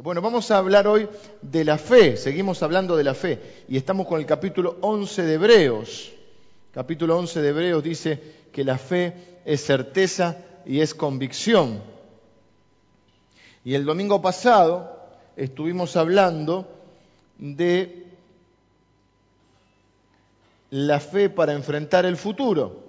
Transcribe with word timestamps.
Bueno, 0.00 0.22
vamos 0.22 0.50
a 0.50 0.56
hablar 0.56 0.86
hoy 0.86 1.06
de 1.42 1.64
la 1.64 1.76
fe, 1.76 2.16
seguimos 2.16 2.62
hablando 2.62 2.96
de 2.96 3.04
la 3.04 3.12
fe 3.12 3.64
y 3.68 3.76
estamos 3.76 4.06
con 4.06 4.20
el 4.20 4.26
capítulo 4.26 4.78
11 4.80 5.22
de 5.22 5.34
Hebreos. 5.34 6.12
Capítulo 6.72 7.18
11 7.18 7.42
de 7.42 7.48
Hebreos 7.50 7.82
dice 7.84 8.22
que 8.50 8.64
la 8.64 8.78
fe 8.78 9.40
es 9.44 9.62
certeza 9.62 10.38
y 10.64 10.80
es 10.80 10.94
convicción. 10.94 11.82
Y 13.66 13.74
el 13.74 13.84
domingo 13.84 14.22
pasado 14.22 14.98
estuvimos 15.36 15.94
hablando 15.96 16.66
de 17.36 18.06
la 20.70 21.00
fe 21.00 21.28
para 21.28 21.52
enfrentar 21.52 22.06
el 22.06 22.16
futuro. 22.16 22.82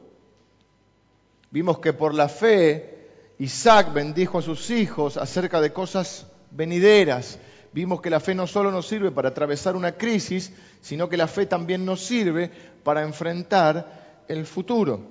Vimos 1.51 1.79
que 1.79 1.91
por 1.91 2.13
la 2.13 2.29
fe 2.29 3.09
Isaac 3.39 3.91
bendijo 3.91 4.37
a 4.37 4.41
sus 4.41 4.69
hijos 4.69 5.17
acerca 5.17 5.59
de 5.59 5.73
cosas 5.73 6.27
venideras. 6.55 7.39
Vimos 7.73 8.01
que 8.01 8.09
la 8.09 8.19
fe 8.19 8.35
no 8.35 8.47
solo 8.47 8.71
nos 8.71 8.87
sirve 8.87 9.11
para 9.11 9.29
atravesar 9.29 9.75
una 9.75 9.93
crisis, 9.93 10.53
sino 10.81 11.09
que 11.09 11.17
la 11.17 11.27
fe 11.27 11.45
también 11.45 11.85
nos 11.85 12.01
sirve 12.01 12.51
para 12.83 13.01
enfrentar 13.01 14.23
el 14.27 14.45
futuro. 14.45 15.01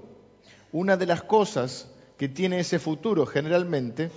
Una 0.70 0.96
de 0.96 1.06
las 1.06 1.22
cosas 1.22 1.88
que 2.16 2.28
tiene 2.28 2.60
ese 2.60 2.78
futuro 2.78 3.26
generalmente, 3.26 4.10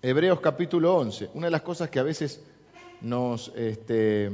Hebreos 0.00 0.40
capítulo 0.40 0.96
11, 0.96 1.30
una 1.34 1.48
de 1.48 1.50
las 1.50 1.62
cosas 1.62 1.90
que 1.90 1.98
a 1.98 2.04
veces 2.04 2.40
nos... 3.00 3.52
Este, 3.56 4.30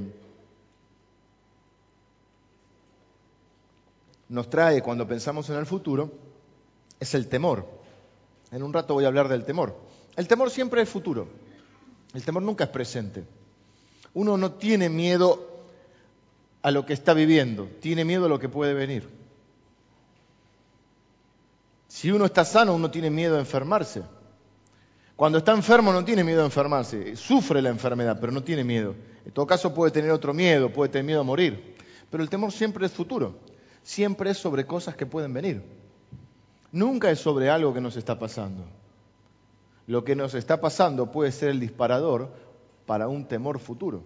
nos 4.29 4.51
trae 4.51 4.83
cuando 4.83 5.07
pensamos 5.07 5.49
en 5.51 5.57
el 5.57 5.67
futuro 5.67 6.11
es 6.99 7.15
el 7.15 7.29
temor. 7.29 7.67
En 8.51 8.63
un 8.63 8.73
rato 8.73 8.95
voy 8.95 9.05
a 9.05 9.09
hablar 9.09 9.29
del 9.29 9.45
temor. 9.45 9.84
El 10.17 10.29
temor 10.29 10.51
siempre 10.51 10.83
es 10.83 10.89
futuro. 10.89 11.29
El 12.13 12.25
temor 12.25 12.43
nunca 12.43 12.65
es 12.65 12.71
presente. 12.71 13.25
Uno 14.15 14.37
no 14.37 14.53
tiene 14.53 14.89
miedo 14.89 15.51
a 16.63 16.71
lo 16.71 16.87
que 16.87 16.93
está 16.93 17.15
viviendo, 17.15 17.69
tiene 17.81 18.05
miedo 18.05 18.27
a 18.27 18.29
lo 18.29 18.39
que 18.39 18.49
puede 18.49 18.75
venir. 18.75 19.09
Si 21.89 22.11
uno 22.11 22.25
está 22.25 22.45
sano, 22.45 22.75
uno 22.75 22.91
tiene 22.91 23.11
miedo 23.11 23.37
a 23.37 23.41
enfermarse. 23.41 24.03
Cuando 25.17 25.39
está 25.39 25.53
enfermo 25.53 25.93
no 25.93 26.05
tiene 26.05 26.25
miedo 26.25 26.43
a 26.43 26.47
enfermarse, 26.47 27.17
sufre 27.17 27.61
la 27.61 27.69
enfermedad, 27.69 28.19
pero 28.21 28.33
no 28.33 28.43
tiene 28.43 28.65
miedo. 28.65 28.95
En 29.25 29.33
todo 29.33 29.47
caso 29.47 29.75
puede 29.75 29.93
tener 29.93 30.11
otro 30.11 30.33
miedo, 30.33 30.73
puede 30.73 30.91
tener 30.91 31.05
miedo 31.05 31.21
a 31.21 31.25
morir. 31.25 31.77
Pero 32.11 32.23
el 32.23 32.31
temor 32.31 32.53
siempre 32.53 32.87
es 32.87 32.93
futuro 32.93 33.39
siempre 33.85 34.31
es 34.31 34.39
sobre 34.39 34.67
cosas 34.67 34.97
que 34.97 35.07
pueden 35.07 35.33
venir. 35.33 35.63
Nunca 36.73 37.11
es 37.11 37.21
sobre 37.21 37.51
algo 37.51 37.73
que 37.73 37.81
nos 37.81 37.97
está 37.97 38.19
pasando. 38.19 38.65
Lo 39.87 40.05
que 40.05 40.17
nos 40.17 40.35
está 40.35 40.61
pasando 40.61 41.11
puede 41.11 41.33
ser 41.33 41.51
el 41.51 41.61
disparador 41.61 42.33
para 42.87 43.09
un 43.09 43.27
temor 43.27 43.59
futuro. 43.59 44.03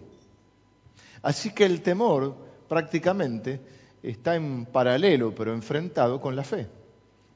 Así 1.21 1.53
que 1.53 1.65
el 1.65 1.81
temor 1.81 2.35
prácticamente 2.67 3.61
está 4.03 4.35
en 4.35 4.65
paralelo, 4.65 5.33
pero 5.35 5.53
enfrentado 5.53 6.19
con 6.21 6.35
la 6.35 6.43
fe. 6.43 6.67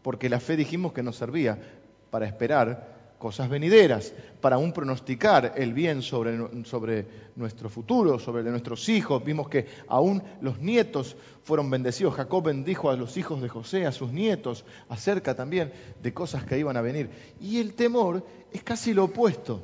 Porque 0.01 0.29
la 0.29 0.39
fe 0.39 0.55
dijimos 0.55 0.93
que 0.93 1.03
nos 1.03 1.15
servía 1.15 1.57
para 2.09 2.25
esperar 2.25 2.92
cosas 3.23 3.47
venideras, 3.47 4.13
para 4.41 4.57
aún 4.57 4.73
pronosticar 4.73 5.53
el 5.55 5.71
bien 5.71 6.01
sobre, 6.01 6.65
sobre 6.65 7.07
nuestro 7.37 7.69
futuro, 7.69 8.19
sobre 8.19 8.43
nuestros 8.43 8.89
hijos. 8.89 9.23
Vimos 9.23 9.47
que 9.47 9.65
aún 9.87 10.21
los 10.41 10.59
nietos 10.59 11.15
fueron 11.45 11.69
bendecidos. 11.69 12.15
Jacob 12.15 12.43
bendijo 12.43 12.89
a 12.89 12.97
los 12.97 13.15
hijos 13.15 13.41
de 13.41 13.47
José, 13.47 13.85
a 13.85 13.93
sus 13.93 14.11
nietos, 14.11 14.65
acerca 14.89 15.35
también 15.35 15.71
de 16.01 16.13
cosas 16.13 16.43
que 16.43 16.59
iban 16.59 16.75
a 16.75 16.81
venir. 16.81 17.09
Y 17.39 17.59
el 17.59 17.75
temor 17.75 18.25
es 18.51 18.61
casi 18.61 18.93
lo 18.93 19.05
opuesto. 19.05 19.63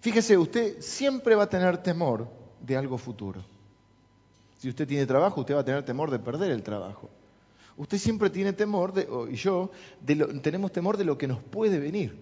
Fíjese, 0.00 0.36
usted 0.36 0.80
siempre 0.80 1.36
va 1.36 1.44
a 1.44 1.48
tener 1.48 1.78
temor 1.78 2.26
de 2.60 2.76
algo 2.76 2.98
futuro. 2.98 3.44
Si 4.58 4.68
usted 4.68 4.88
tiene 4.88 5.06
trabajo, 5.06 5.42
usted 5.42 5.54
va 5.54 5.60
a 5.60 5.64
tener 5.64 5.84
temor 5.84 6.10
de 6.10 6.18
perder 6.18 6.50
el 6.50 6.64
trabajo. 6.64 7.08
Usted 7.80 7.96
siempre 7.96 8.28
tiene 8.28 8.52
temor, 8.52 8.92
de, 8.92 9.08
y 9.30 9.36
yo, 9.36 9.70
tenemos 10.42 10.70
temor 10.70 10.98
de 10.98 11.04
lo 11.06 11.16
que 11.16 11.26
nos 11.26 11.42
puede 11.42 11.78
venir. 11.78 12.14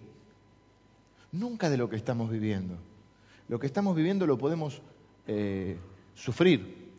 Nunca 1.33 1.69
de 1.69 1.77
lo 1.77 1.91
que 1.91 1.97
estamos 1.97 2.31
viviendo. 2.31 2.77
Lo 3.49 3.59
que 3.59 3.67
estamos 3.67 3.97
viviendo 3.97 4.25
lo 4.25 4.39
podemos 4.39 4.81
eh, 5.27 5.77
sufrir, 6.15 6.93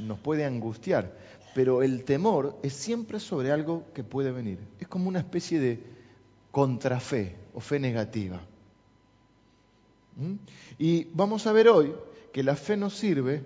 nos 0.00 0.18
puede 0.18 0.44
angustiar, 0.44 1.16
pero 1.54 1.82
el 1.82 2.04
temor 2.04 2.58
es 2.62 2.74
siempre 2.74 3.18
sobre 3.20 3.50
algo 3.50 3.86
que 3.94 4.04
puede 4.04 4.32
venir. 4.32 4.58
Es 4.78 4.86
como 4.86 5.08
una 5.08 5.20
especie 5.20 5.58
de 5.58 5.80
contrafe 6.50 7.34
o 7.54 7.60
fe 7.60 7.80
negativa. 7.80 8.42
¿Mm? 10.16 10.34
Y 10.78 11.04
vamos 11.14 11.46
a 11.46 11.52
ver 11.52 11.70
hoy 11.70 11.94
que 12.34 12.42
la 12.42 12.54
fe 12.54 12.76
nos 12.76 12.92
sirve, 12.98 13.42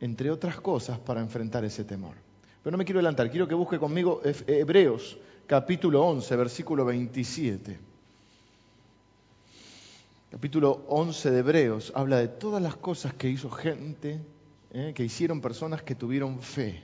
entre 0.00 0.32
otras 0.32 0.60
cosas, 0.60 0.98
para 0.98 1.20
enfrentar 1.20 1.64
ese 1.64 1.84
temor. 1.84 2.24
Pero 2.64 2.72
no 2.72 2.78
me 2.78 2.86
quiero 2.86 3.00
adelantar, 3.00 3.30
quiero 3.30 3.46
que 3.46 3.54
busque 3.54 3.78
conmigo 3.78 4.22
Hebreos 4.46 5.18
capítulo 5.46 6.02
11, 6.02 6.34
versículo 6.34 6.86
27. 6.86 7.78
Capítulo 10.30 10.86
11 10.88 11.30
de 11.30 11.38
Hebreos 11.40 11.92
habla 11.94 12.16
de 12.16 12.28
todas 12.28 12.62
las 12.62 12.74
cosas 12.76 13.12
que 13.12 13.28
hizo 13.28 13.50
gente, 13.50 14.18
eh, 14.72 14.92
que 14.94 15.04
hicieron 15.04 15.42
personas 15.42 15.82
que 15.82 15.94
tuvieron 15.94 16.40
fe. 16.40 16.82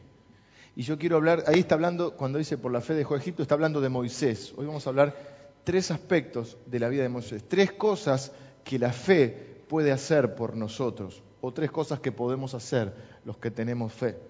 Y 0.76 0.82
yo 0.82 0.98
quiero 0.98 1.16
hablar, 1.16 1.44
ahí 1.46 1.60
está 1.60 1.76
hablando, 1.76 2.14
cuando 2.14 2.38
dice 2.38 2.58
por 2.58 2.72
la 2.72 2.82
fe 2.82 2.92
dejó 2.92 3.16
Egipto, 3.16 3.40
está 3.40 3.54
hablando 3.54 3.80
de 3.80 3.88
Moisés. 3.88 4.52
Hoy 4.58 4.66
vamos 4.66 4.86
a 4.86 4.90
hablar 4.90 5.16
tres 5.64 5.90
aspectos 5.90 6.58
de 6.66 6.78
la 6.78 6.90
vida 6.90 7.04
de 7.04 7.08
Moisés, 7.08 7.42
tres 7.48 7.72
cosas 7.72 8.32
que 8.64 8.78
la 8.78 8.92
fe 8.92 9.62
puede 9.66 9.92
hacer 9.92 10.34
por 10.34 10.54
nosotros, 10.58 11.22
o 11.40 11.54
tres 11.54 11.70
cosas 11.70 12.00
que 12.00 12.12
podemos 12.12 12.52
hacer 12.52 12.92
los 13.24 13.38
que 13.38 13.50
tenemos 13.50 13.94
fe. 13.94 14.29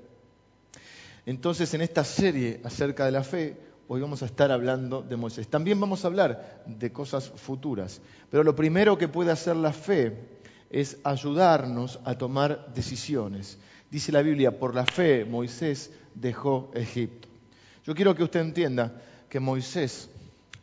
Entonces, 1.27 1.73
en 1.75 1.83
esta 1.83 2.05
serie 2.05 2.61
acerca 2.65 3.05
de 3.05 3.13
la 3.13 3.23
fe, 3.23 3.57
hoy 3.89 4.01
vamos 4.01 4.23
a 4.23 4.27
estar 4.27 4.51
hablando 4.53 5.03
de 5.03 5.17
Moisés. 5.17 5.49
También 5.49 5.81
vamos 5.81 6.05
a 6.05 6.09
hablar 6.09 6.63
de 6.67 6.93
cosas 6.93 7.29
futuras. 7.29 8.01
Pero 8.31 8.45
lo 8.45 8.55
primero 8.55 8.97
que 8.97 9.09
puede 9.09 9.31
hacer 9.31 9.57
la 9.57 9.73
fe 9.73 10.17
es 10.71 10.99
ayudarnos 11.05 11.99
a 12.05 12.17
tomar 12.17 12.73
decisiones. 12.73 13.59
Dice 13.91 14.13
la 14.13 14.23
Biblia, 14.23 14.59
por 14.59 14.75
la 14.75 14.87
fe 14.87 15.25
Moisés 15.25 15.91
dejó 16.15 16.71
Egipto. 16.75 17.29
Yo 17.85 17.95
quiero 17.95 18.15
que 18.15 18.23
usted 18.23 18.41
entienda 18.41 19.03
que 19.29 19.41
Moisés, 19.41 20.09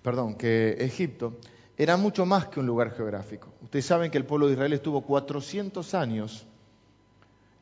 perdón, 0.02 0.36
que 0.36 0.78
Egipto 0.80 1.38
era 1.76 1.98
mucho 1.98 2.26
más 2.26 2.48
que 2.48 2.60
un 2.60 2.66
lugar 2.66 2.96
geográfico. 2.96 3.50
Ustedes 3.62 3.86
saben 3.86 4.10
que 4.10 4.18
el 4.18 4.26
pueblo 4.26 4.48
de 4.48 4.54
Israel 4.54 4.74
estuvo 4.74 5.02
400 5.02 5.94
años 5.94 6.46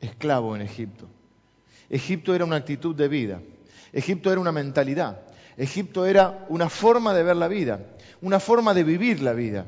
esclavo 0.00 0.54
en 0.54 0.62
Egipto. 0.62 1.08
Egipto 1.90 2.34
era 2.34 2.44
una 2.44 2.56
actitud 2.56 2.94
de 2.94 3.08
vida, 3.08 3.40
Egipto 3.92 4.30
era 4.30 4.40
una 4.40 4.52
mentalidad, 4.52 5.20
Egipto 5.56 6.06
era 6.06 6.46
una 6.48 6.68
forma 6.68 7.14
de 7.14 7.22
ver 7.22 7.36
la 7.36 7.48
vida, 7.48 7.80
una 8.20 8.40
forma 8.40 8.74
de 8.74 8.84
vivir 8.84 9.20
la 9.20 9.32
vida. 9.32 9.66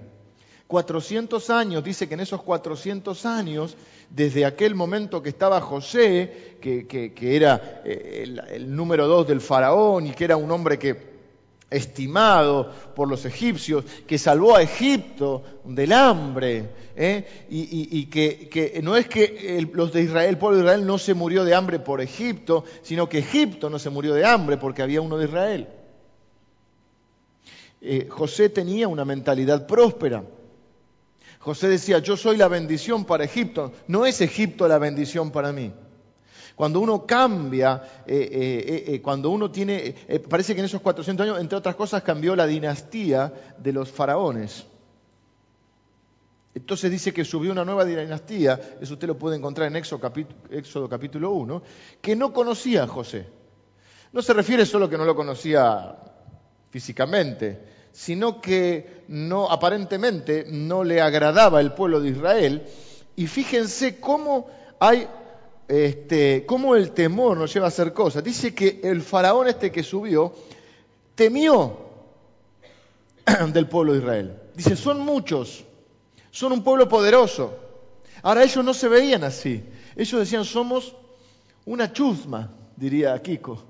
400 0.67 1.49
años, 1.49 1.83
dice 1.83 2.09
que 2.09 2.15
en 2.15 2.21
esos 2.21 2.43
400 2.43 3.25
años, 3.25 3.75
desde 4.11 4.45
aquel 4.45 4.75
momento 4.75 5.23
que 5.23 5.31
estaba 5.31 5.63
José, 5.63 6.59
que, 6.61 7.15
era 7.23 7.81
eh, 7.87 8.37
el 8.51 8.77
número 8.77 9.07
dos 9.07 9.27
del 9.27 9.41
faraón 9.41 10.07
y 10.07 10.11
que 10.11 10.25
era 10.25 10.37
un 10.37 10.51
hombre 10.51 10.79
que 10.79 11.18
estimado 11.71 12.73
por 12.95 13.09
los 13.09 13.25
egipcios, 13.25 13.85
que 14.07 14.19
salvó 14.19 14.57
a 14.57 14.63
Egipto 14.63 15.43
del 15.65 15.93
hambre, 15.93 16.71
¿eh? 16.97 17.47
y, 17.51 18.07
que, 18.07 18.81
no 18.83 18.97
es 18.97 19.07
que 19.07 19.69
los 19.73 19.93
de 19.93 20.03
Israel, 20.03 20.31
el 20.31 20.39
pueblo 20.39 20.59
de 20.59 20.65
Israel 20.65 20.87
no 20.87 20.99
se 20.99 21.15
murió 21.15 21.45
de 21.45 21.55
hambre 21.55 21.79
por 21.79 22.01
Egipto, 22.01 22.65
sino 22.83 23.09
que 23.09 23.19
Egipto 23.19 23.69
no 23.69 23.79
se 23.79 23.91
murió 23.91 24.15
de 24.15 24.25
hambre 24.25 24.57
porque 24.57 24.83
había 24.83 25.01
uno 25.01 25.19
de 25.19 25.27
Israel. 25.27 25.69
Eh, 27.81 28.09
José 28.09 28.49
tenía 28.49 28.89
una 28.89 29.05
mentalidad 29.05 29.67
próspera. 29.67 30.25
José 31.39 31.69
decía, 31.69 31.99
yo 32.01 32.17
soy 32.17 32.37
la 32.37 32.49
bendición 32.49 33.05
para 33.05 33.25
Egipto, 33.25 33.73
no 33.87 34.07
es 34.07 34.21
Egipto 34.21 34.67
la 34.67 34.79
bendición 34.79 35.31
para 35.31 35.53
mí. 35.53 35.73
Cuando 36.59 36.81
uno 36.81 37.07
cambia, 37.07 37.81
eh, 38.05 38.29
eh, 38.33 38.85
eh, 38.89 39.01
cuando 39.01 39.31
uno 39.31 39.49
tiene, 39.49 39.95
parece 40.29 40.55
que 40.57 40.59
en 40.59 40.65
esos 40.65 40.81
400 40.81 41.25
años, 41.25 41.41
entre 41.41 41.57
otras 41.57 41.77
cosas, 41.77 42.03
cambió 42.03 42.35
la 42.35 42.49
dinastía 42.49 43.33
de 43.57 43.73
los 43.73 43.93
faraones. 43.93 44.67
Entonces 46.53 46.91
dice 46.91 47.13
que 47.13 47.25
subió 47.25 47.53
una 47.53 47.65
nueva 47.65 47.85
dinastía, 47.85 48.61
eso 48.81 48.95
usted 48.95 49.07
lo 49.07 49.17
puede 49.17 49.37
encontrar 49.37 49.69
en 49.69 49.77
Éxodo 49.77 50.01
capítulo, 50.01 50.37
Éxodo 50.51 50.89
capítulo 50.89 51.31
1, 51.31 51.63
que 52.01 52.17
no 52.17 52.33
conocía 52.33 52.83
a 52.83 52.89
José. 52.89 53.29
No 54.13 54.21
se 54.21 54.33
refiere 54.33 54.67
solo 54.67 54.87
a 54.87 54.91
que 54.91 54.99
no 54.99 55.05
lo 55.05 55.15
conocía 55.15 55.95
físicamente, 56.71 57.63
sino 57.93 58.41
que 58.41 59.05
no, 59.07 59.49
aparentemente 59.49 60.45
no 60.49 60.83
le 60.83 61.01
agradaba 61.01 61.61
el 61.61 61.73
pueblo 61.73 62.01
de 62.01 62.09
Israel. 62.09 62.67
Y 63.15 63.29
fíjense 63.29 64.01
cómo 64.01 64.49
hay 64.81 65.07
este, 65.69 66.47
cómo 66.47 66.75
el 66.75 66.93
temor 66.93 67.37
nos 67.37 67.53
lleva 67.53 67.67
a 67.67 67.69
hacer 67.69 67.93
cosas. 67.93 68.25
Dice 68.25 68.55
que 68.55 68.81
el 68.83 69.03
faraón 69.03 69.49
este 69.49 69.71
que 69.71 69.83
subió 69.83 70.33
temió 71.15 71.79
del 73.53 73.69
pueblo 73.69 73.93
de 73.93 73.99
Israel. 73.99 74.41
Dice, 74.55 74.75
son 74.75 75.01
muchos, 75.01 75.65
Son 76.31 76.53
un 76.53 76.65
pueblo 76.65 76.89
poderoso. 76.89 77.55
Ahora 78.23 78.43
ellos 78.43 78.65
no 78.65 78.75
se 78.75 78.89
veían 78.89 79.25
así. 79.25 79.63
Ellos 79.95 80.21
decían, 80.21 80.45
somos 80.45 80.97
una 81.65 81.93
chusma, 81.93 82.51
diría 82.75 83.21
Kiko. 83.23 83.63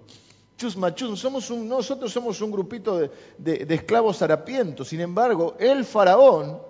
Chusma, 0.57 0.95
chusma. 0.95 1.17
Somos 1.17 1.51
un, 1.51 1.69
nosotros 1.69 2.13
somos 2.13 2.41
un 2.41 2.51
grupito 2.51 2.99
de, 2.99 3.11
de 3.39 3.75
esclavos 3.75 4.23
harapientos. 4.23 4.89
Sin 4.89 5.01
embargo, 5.01 5.57
el 5.59 5.85
faraón 5.85 6.68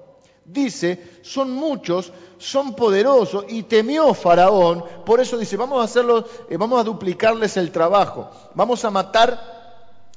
dice, 0.52 1.20
son 1.22 1.52
muchos, 1.52 2.12
son 2.38 2.74
poderosos, 2.74 3.44
y 3.48 3.64
temió 3.64 4.14
Faraón, 4.14 4.84
por 5.04 5.20
eso 5.20 5.36
dice, 5.38 5.56
vamos 5.56 5.80
a 5.80 5.84
hacerlo, 5.84 6.26
eh, 6.48 6.56
vamos 6.56 6.80
a 6.80 6.84
duplicarles 6.84 7.56
el 7.56 7.70
trabajo, 7.70 8.30
vamos 8.54 8.84
a 8.84 8.90
matar 8.90 9.58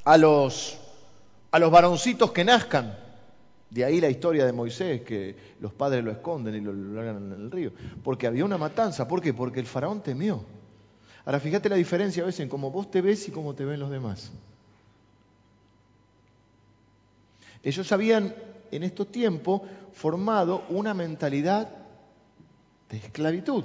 a 0.03 0.17
los, 0.17 0.77
a 1.51 1.59
los 1.59 1.71
varoncitos 1.71 2.31
que 2.31 2.43
nazcan. 2.43 2.97
De 3.69 3.85
ahí 3.85 4.01
la 4.01 4.09
historia 4.09 4.45
de 4.45 4.51
Moisés, 4.51 5.01
que 5.01 5.35
los 5.61 5.71
padres 5.71 6.03
lo 6.03 6.11
esconden 6.11 6.55
y 6.55 6.59
lo 6.59 6.73
largan 6.73 7.31
en 7.31 7.31
el 7.31 7.51
río. 7.51 7.71
Porque 8.03 8.27
había 8.27 8.43
una 8.43 8.57
matanza. 8.57 9.07
¿Por 9.07 9.21
qué? 9.21 9.33
Porque 9.33 9.61
el 9.61 9.65
faraón 9.65 10.01
temió. 10.01 10.43
Ahora 11.23 11.39
fíjate 11.39 11.69
la 11.69 11.77
diferencia 11.77 12.21
a 12.21 12.25
veces 12.25 12.41
en 12.41 12.49
cómo 12.49 12.69
vos 12.69 12.91
te 12.91 13.01
ves 13.01 13.29
y 13.29 13.31
cómo 13.31 13.55
te 13.55 13.63
ven 13.63 13.79
los 13.79 13.89
demás. 13.89 14.33
Ellos 17.63 17.89
habían 17.93 18.33
en 18.71 18.83
estos 18.83 19.11
tiempos 19.11 19.61
formado 19.93 20.63
una 20.69 20.93
mentalidad 20.93 21.69
de 22.89 22.97
esclavitud. 22.97 23.63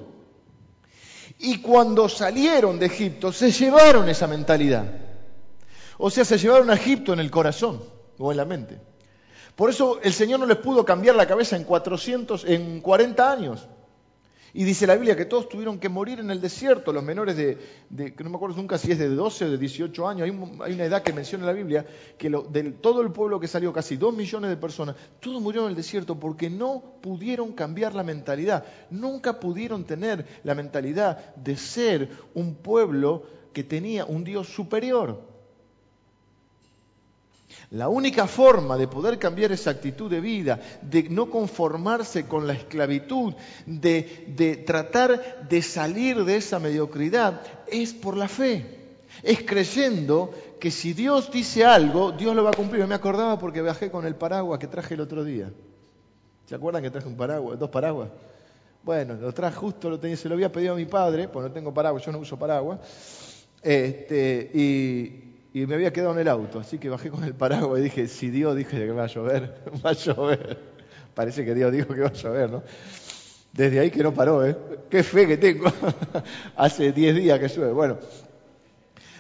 Y 1.39 1.61
cuando 1.61 2.09
salieron 2.09 2.79
de 2.79 2.87
Egipto, 2.87 3.33
se 3.33 3.51
llevaron 3.51 4.09
esa 4.09 4.27
mentalidad. 4.27 4.87
O 5.99 6.11
sea, 6.11 6.25
se 6.25 6.39
llevaron 6.39 6.71
a 6.71 6.75
Egipto 6.75 7.13
en 7.13 7.21
el 7.21 7.31
corazón 7.31 7.83
o 8.19 8.31
en 8.31 8.37
la 8.37 8.45
mente. 8.45 8.79
Por 9.55 9.71
eso 9.71 10.01
el 10.03 10.13
Señor 10.13 10.41
no 10.41 10.47
les 10.47 10.59
pudo 10.59 10.85
cambiar 10.85 11.17
la 11.17 11.27
cabeza 11.27 11.57
en 11.57 11.65
400, 11.65 12.45
en 12.45 12.81
40 12.81 13.33
años. 13.33 13.67
Y 14.57 14.65
dice 14.65 14.87
la 14.87 14.95
Biblia 14.95 15.15
que 15.15 15.27
todos 15.27 15.51
tuvieron 15.51 15.79
que 15.79 15.91
morir 15.91 16.19
en 16.19 16.31
el 16.31 16.41
desierto, 16.41 16.91
los 16.91 17.05
menores 17.05 17.37
de, 17.37 17.59
que 18.15 18.25
no 18.25 18.31
me 18.31 18.37
acuerdo 18.37 18.57
nunca 18.57 18.79
si 18.79 18.91
es 18.91 18.99
de 18.99 19.11
12 19.11 19.45
o 19.45 19.51
de 19.51 19.59
18 19.59 20.09
años, 20.09 20.23
hay, 20.23 20.31
una 20.31 20.85
edad 20.85 21.03
que 21.03 21.13
menciona 21.13 21.45
la 21.45 21.53
Biblia, 21.53 21.85
que 22.17 22.31
de 22.31 22.63
todo 22.73 23.03
el 23.03 23.13
pueblo 23.13 23.39
que 23.39 23.49
salió, 23.49 23.71
casi 23.71 23.99
2 23.99 24.17
millones 24.17 24.49
de 24.49 24.57
personas, 24.57 24.97
todos 25.21 25.43
murieron 25.43 25.67
en 25.67 25.73
el 25.73 25.77
desierto 25.77 26.19
porque 26.19 26.49
no 26.49 26.83
pudieron 27.03 27.53
cambiar 27.53 27.95
la 27.95 28.03
mentalidad, 28.03 28.65
nunca 28.89 29.39
pudieron 29.39 29.85
tener 29.85 30.25
la 30.43 30.55
mentalidad 30.55 31.35
de 31.35 31.55
ser 31.55 32.09
un 32.33 32.55
pueblo 32.55 33.25
que 33.53 33.63
tenía 33.63 34.07
un 34.07 34.25
Dios 34.25 34.49
superior. 34.49 35.36
La 37.71 37.89
única 37.89 38.29
forma 38.29 38.77
de 38.77 38.87
poder 38.87 39.19
cambiar 39.19 39.51
esa 39.51 39.71
actitud 39.71 40.09
de 40.09 40.21
vida, 40.21 40.61
de 40.83 41.05
no 41.05 41.29
conformarse 41.31 42.27
con 42.27 42.47
la 42.47 42.53
esclavitud, 42.53 43.35
de, 43.67 44.63
tratar 44.65 45.49
de 45.49 45.63
salir 45.63 46.25
de 46.25 46.37
esa 46.37 46.61
mediocridad, 46.61 47.41
es 47.67 47.93
por 47.93 48.17
la 48.17 48.29
fe. 48.29 48.99
Es 49.23 49.43
creyendo 49.43 50.31
que 50.61 50.71
si 50.71 50.93
Dios 50.93 51.31
dice 51.33 51.65
algo, 51.65 52.13
Dios 52.13 52.37
lo 52.37 52.45
va 52.45 52.51
a 52.51 52.57
cumplir. 52.57 52.87
Me 52.87 52.95
acordaba 52.95 53.39
porque 53.39 53.63
viajé 53.63 53.91
con 53.91 54.07
el 54.07 54.15
paraguas 54.15 54.61
que 54.61 54.69
traje 54.69 54.95
el 54.95 55.01
otro 55.01 55.25
día. 55.25 55.51
¿Se 56.47 56.55
acuerdan 56.55 56.83
que 56.83 56.91
traje 56.91 57.09
un 57.09 57.17
paraguas, 57.17 57.59
dos 57.59 57.71
paraguas? 57.71 58.11
Bueno, 58.85 59.15
lo 59.15 59.33
traje 59.33 59.57
justo, 59.57 59.91
lo 59.91 59.99
tenía, 59.99 60.17
se 60.17 60.29
lo 60.29 60.37
había 60.37 60.53
pedido 60.53 60.75
a 60.75 60.77
mi 60.77 60.85
padre, 60.85 61.27
porque 61.27 61.49
no 61.49 61.53
tengo 61.53 61.75
paraguas, 61.75 62.05
yo 62.05 62.13
no 62.13 62.19
uso 62.19 62.39
paraguas. 62.39 62.79
Este, 63.61 64.51
y, 64.55 65.36
y 65.57 65.67
me 65.67 65.75
había 65.75 65.91
quedado 65.91 66.13
en 66.13 66.19
el 66.19 66.29
auto, 66.29 66.59
así 66.61 66.77
que 66.77 66.91
bajé 66.91 67.09
con 67.09 67.25
el 67.25 67.33
paraguas 67.33 67.81
y 67.81 67.85
dije, 67.85 68.09
si 68.09 68.29
Dios 68.29 68.55
dijo 68.55 68.73
que 68.73 68.91
va 68.91 69.05
a 69.05 69.07
llover, 69.07 69.59
va 69.87 69.89
a 69.89 69.93
llover. 69.95 70.59
Parece 71.15 71.47
que 71.47 71.55
Dios 71.55 71.73
dijo 71.73 71.95
que 71.95 72.03
va 72.03 72.09
a 72.09 72.13
llover, 72.13 72.51
¿no? 72.51 72.63
Desde 73.55 73.81
ahí 73.81 73.91
que 73.91 74.03
no 74.03 74.13
paró, 74.13 74.47
¿eh? 74.47 74.55
Qué 74.91 75.03
fe 75.03 75.27
que 75.27 75.39
tengo. 75.39 75.73
Hace 76.57 76.93
10 76.93 77.17
días 77.17 77.41
que 77.41 77.49
llueve. 77.49 77.73
Bueno, 77.73 77.97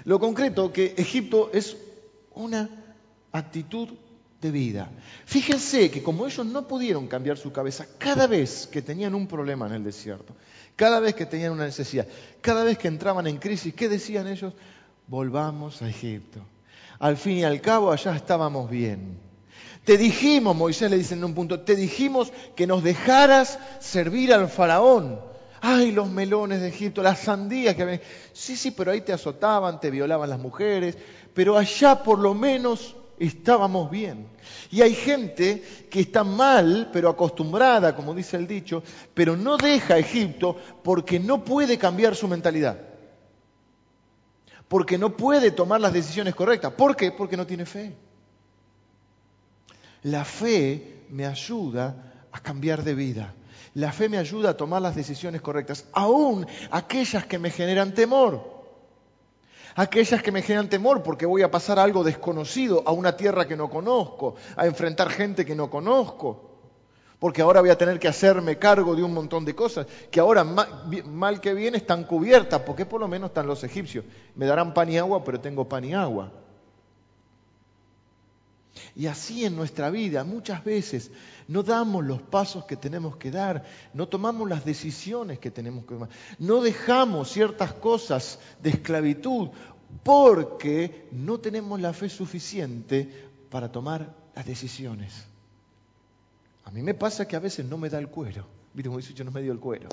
lo 0.04 0.20
concreto 0.20 0.70
que 0.70 0.92
Egipto 0.98 1.48
es 1.54 1.74
una 2.34 2.68
actitud 3.32 3.88
de 4.42 4.50
vida. 4.50 4.90
Fíjense 5.24 5.90
que 5.90 6.02
como 6.02 6.26
ellos 6.26 6.44
no 6.44 6.68
pudieron 6.68 7.06
cambiar 7.06 7.38
su 7.38 7.50
cabeza, 7.50 7.86
cada 7.96 8.26
vez 8.26 8.66
que 8.66 8.82
tenían 8.82 9.14
un 9.14 9.26
problema 9.26 9.68
en 9.68 9.72
el 9.72 9.84
desierto, 9.84 10.36
cada 10.76 11.00
vez 11.00 11.14
que 11.14 11.24
tenían 11.24 11.52
una 11.52 11.64
necesidad, 11.64 12.06
cada 12.42 12.62
vez 12.62 12.76
que 12.76 12.88
entraban 12.88 13.26
en 13.26 13.38
crisis, 13.38 13.72
¿qué 13.72 13.88
decían 13.88 14.28
ellos? 14.28 14.52
Volvamos 15.08 15.82
a 15.82 15.88
Egipto. 15.88 16.40
Al 16.98 17.16
fin 17.16 17.38
y 17.38 17.44
al 17.44 17.60
cabo 17.60 17.92
allá 17.92 18.16
estábamos 18.16 18.70
bien. 18.70 19.18
Te 19.84 19.96
dijimos, 19.96 20.56
Moisés 20.56 20.90
le 20.90 20.98
dice 20.98 21.14
en 21.14 21.24
un 21.24 21.34
punto, 21.34 21.60
te 21.60 21.76
dijimos 21.76 22.32
que 22.56 22.66
nos 22.66 22.82
dejaras 22.82 23.58
servir 23.78 24.32
al 24.32 24.48
faraón. 24.48 25.20
Ay, 25.60 25.92
los 25.92 26.10
melones 26.10 26.60
de 26.60 26.68
Egipto, 26.68 27.02
las 27.02 27.20
sandías 27.20 27.76
que 27.76 27.84
ven. 27.84 28.00
Sí, 28.32 28.56
sí, 28.56 28.72
pero 28.72 28.90
ahí 28.90 29.02
te 29.02 29.12
azotaban, 29.12 29.80
te 29.80 29.90
violaban 29.90 30.28
las 30.28 30.40
mujeres, 30.40 30.98
pero 31.34 31.56
allá 31.56 32.02
por 32.02 32.18
lo 32.18 32.34
menos 32.34 32.96
estábamos 33.18 33.90
bien. 33.90 34.26
Y 34.70 34.82
hay 34.82 34.94
gente 34.94 35.62
que 35.88 36.00
está 36.00 36.24
mal, 36.24 36.90
pero 36.92 37.08
acostumbrada, 37.08 37.94
como 37.94 38.12
dice 38.12 38.36
el 38.36 38.46
dicho, 38.46 38.82
pero 39.14 39.36
no 39.36 39.56
deja 39.56 39.98
Egipto 39.98 40.56
porque 40.82 41.20
no 41.20 41.44
puede 41.44 41.78
cambiar 41.78 42.16
su 42.16 42.26
mentalidad 42.26 42.95
porque 44.68 44.98
no 44.98 45.16
puede 45.16 45.50
tomar 45.50 45.80
las 45.80 45.92
decisiones 45.92 46.34
correctas. 46.34 46.72
¿Por 46.72 46.96
qué? 46.96 47.12
Porque 47.12 47.36
no 47.36 47.46
tiene 47.46 47.66
fe. 47.66 47.96
La 50.02 50.24
fe 50.24 51.06
me 51.10 51.26
ayuda 51.26 52.26
a 52.32 52.40
cambiar 52.40 52.82
de 52.82 52.94
vida. 52.94 53.34
La 53.74 53.92
fe 53.92 54.08
me 54.08 54.18
ayuda 54.18 54.50
a 54.50 54.56
tomar 54.56 54.80
las 54.80 54.96
decisiones 54.96 55.42
correctas, 55.42 55.84
aún 55.92 56.46
aquellas 56.70 57.26
que 57.26 57.38
me 57.38 57.50
generan 57.50 57.92
temor. 57.92 58.56
Aquellas 59.74 60.22
que 60.22 60.32
me 60.32 60.40
generan 60.40 60.70
temor 60.70 61.02
porque 61.02 61.26
voy 61.26 61.42
a 61.42 61.50
pasar 61.50 61.78
algo 61.78 62.02
desconocido, 62.02 62.82
a 62.86 62.92
una 62.92 63.16
tierra 63.16 63.46
que 63.46 63.56
no 63.56 63.68
conozco, 63.68 64.36
a 64.56 64.66
enfrentar 64.66 65.10
gente 65.10 65.44
que 65.44 65.54
no 65.54 65.68
conozco 65.68 66.55
porque 67.18 67.42
ahora 67.42 67.60
voy 67.60 67.70
a 67.70 67.78
tener 67.78 67.98
que 67.98 68.08
hacerme 68.08 68.58
cargo 68.58 68.94
de 68.94 69.02
un 69.02 69.14
montón 69.14 69.44
de 69.44 69.54
cosas 69.54 69.86
que 70.10 70.20
ahora 70.20 70.44
mal, 70.44 71.40
que 71.40 71.54
bien 71.54 71.74
están 71.74 72.04
cubiertas, 72.04 72.60
porque 72.62 72.84
por 72.84 73.00
lo 73.00 73.08
menos 73.08 73.30
están 73.30 73.46
los 73.46 73.64
egipcios. 73.64 74.04
Me 74.34 74.46
darán 74.46 74.74
pan 74.74 74.90
y 74.90 74.98
agua, 74.98 75.24
pero 75.24 75.40
tengo 75.40 75.66
pan 75.68 75.84
y 75.84 75.94
agua. 75.94 76.30
Y 78.94 79.06
así 79.06 79.44
en 79.44 79.56
nuestra 79.56 79.90
vida 79.90 80.24
muchas 80.24 80.62
veces 80.62 81.10
no 81.48 81.62
damos 81.62 82.04
los 82.04 82.20
pasos 82.20 82.64
que 82.64 82.76
tenemos 82.76 83.16
que 83.16 83.30
dar, 83.30 83.64
no 83.94 84.08
tomamos 84.08 84.48
las 84.48 84.64
decisiones 84.64 85.38
que 85.38 85.50
tenemos 85.50 85.84
que 85.84 85.94
tomar, 85.94 86.10
no 86.38 86.60
dejamos 86.60 87.30
ciertas 87.30 87.72
cosas 87.72 88.38
de 88.62 88.70
esclavitud 88.70 89.48
porque 90.02 91.08
no 91.12 91.38
tenemos 91.38 91.80
la 91.80 91.92
fe 91.94 92.10
suficiente 92.10 93.30
para 93.50 93.72
tomar 93.72 94.14
las 94.34 94.44
decisiones. 94.44 95.26
A 96.66 96.70
mí 96.70 96.82
me 96.82 96.94
pasa 96.94 97.26
que 97.26 97.36
a 97.36 97.40
veces 97.40 97.64
no 97.64 97.78
me 97.78 97.88
da 97.88 97.98
el 97.98 98.08
cuero. 98.08 98.44
Viste 98.74 98.88
como 98.88 98.98
dice, 98.98 99.14
yo 99.14 99.24
no 99.24 99.30
me 99.30 99.40
dio 99.40 99.52
el 99.52 99.60
cuero. 99.60 99.88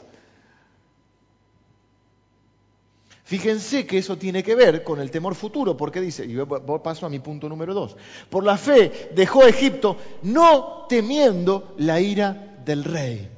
Fíjense 3.23 3.85
que 3.85 3.99
eso 3.99 4.17
tiene 4.17 4.43
que 4.43 4.55
ver 4.55 4.83
con 4.83 4.99
el 4.99 5.09
temor 5.09 5.35
futuro, 5.35 5.77
porque 5.77 6.01
dice, 6.01 6.25
y 6.25 6.33
yo 6.33 6.47
paso 6.47 7.05
a 7.05 7.09
mi 7.09 7.19
punto 7.19 7.47
número 7.47 7.73
dos, 7.73 7.95
por 8.29 8.43
la 8.43 8.57
fe 8.57 9.11
dejó 9.15 9.45
Egipto 9.45 9.97
no 10.23 10.85
temiendo 10.89 11.73
la 11.77 12.01
ira 12.01 12.57
del 12.65 12.83
rey. 12.83 13.29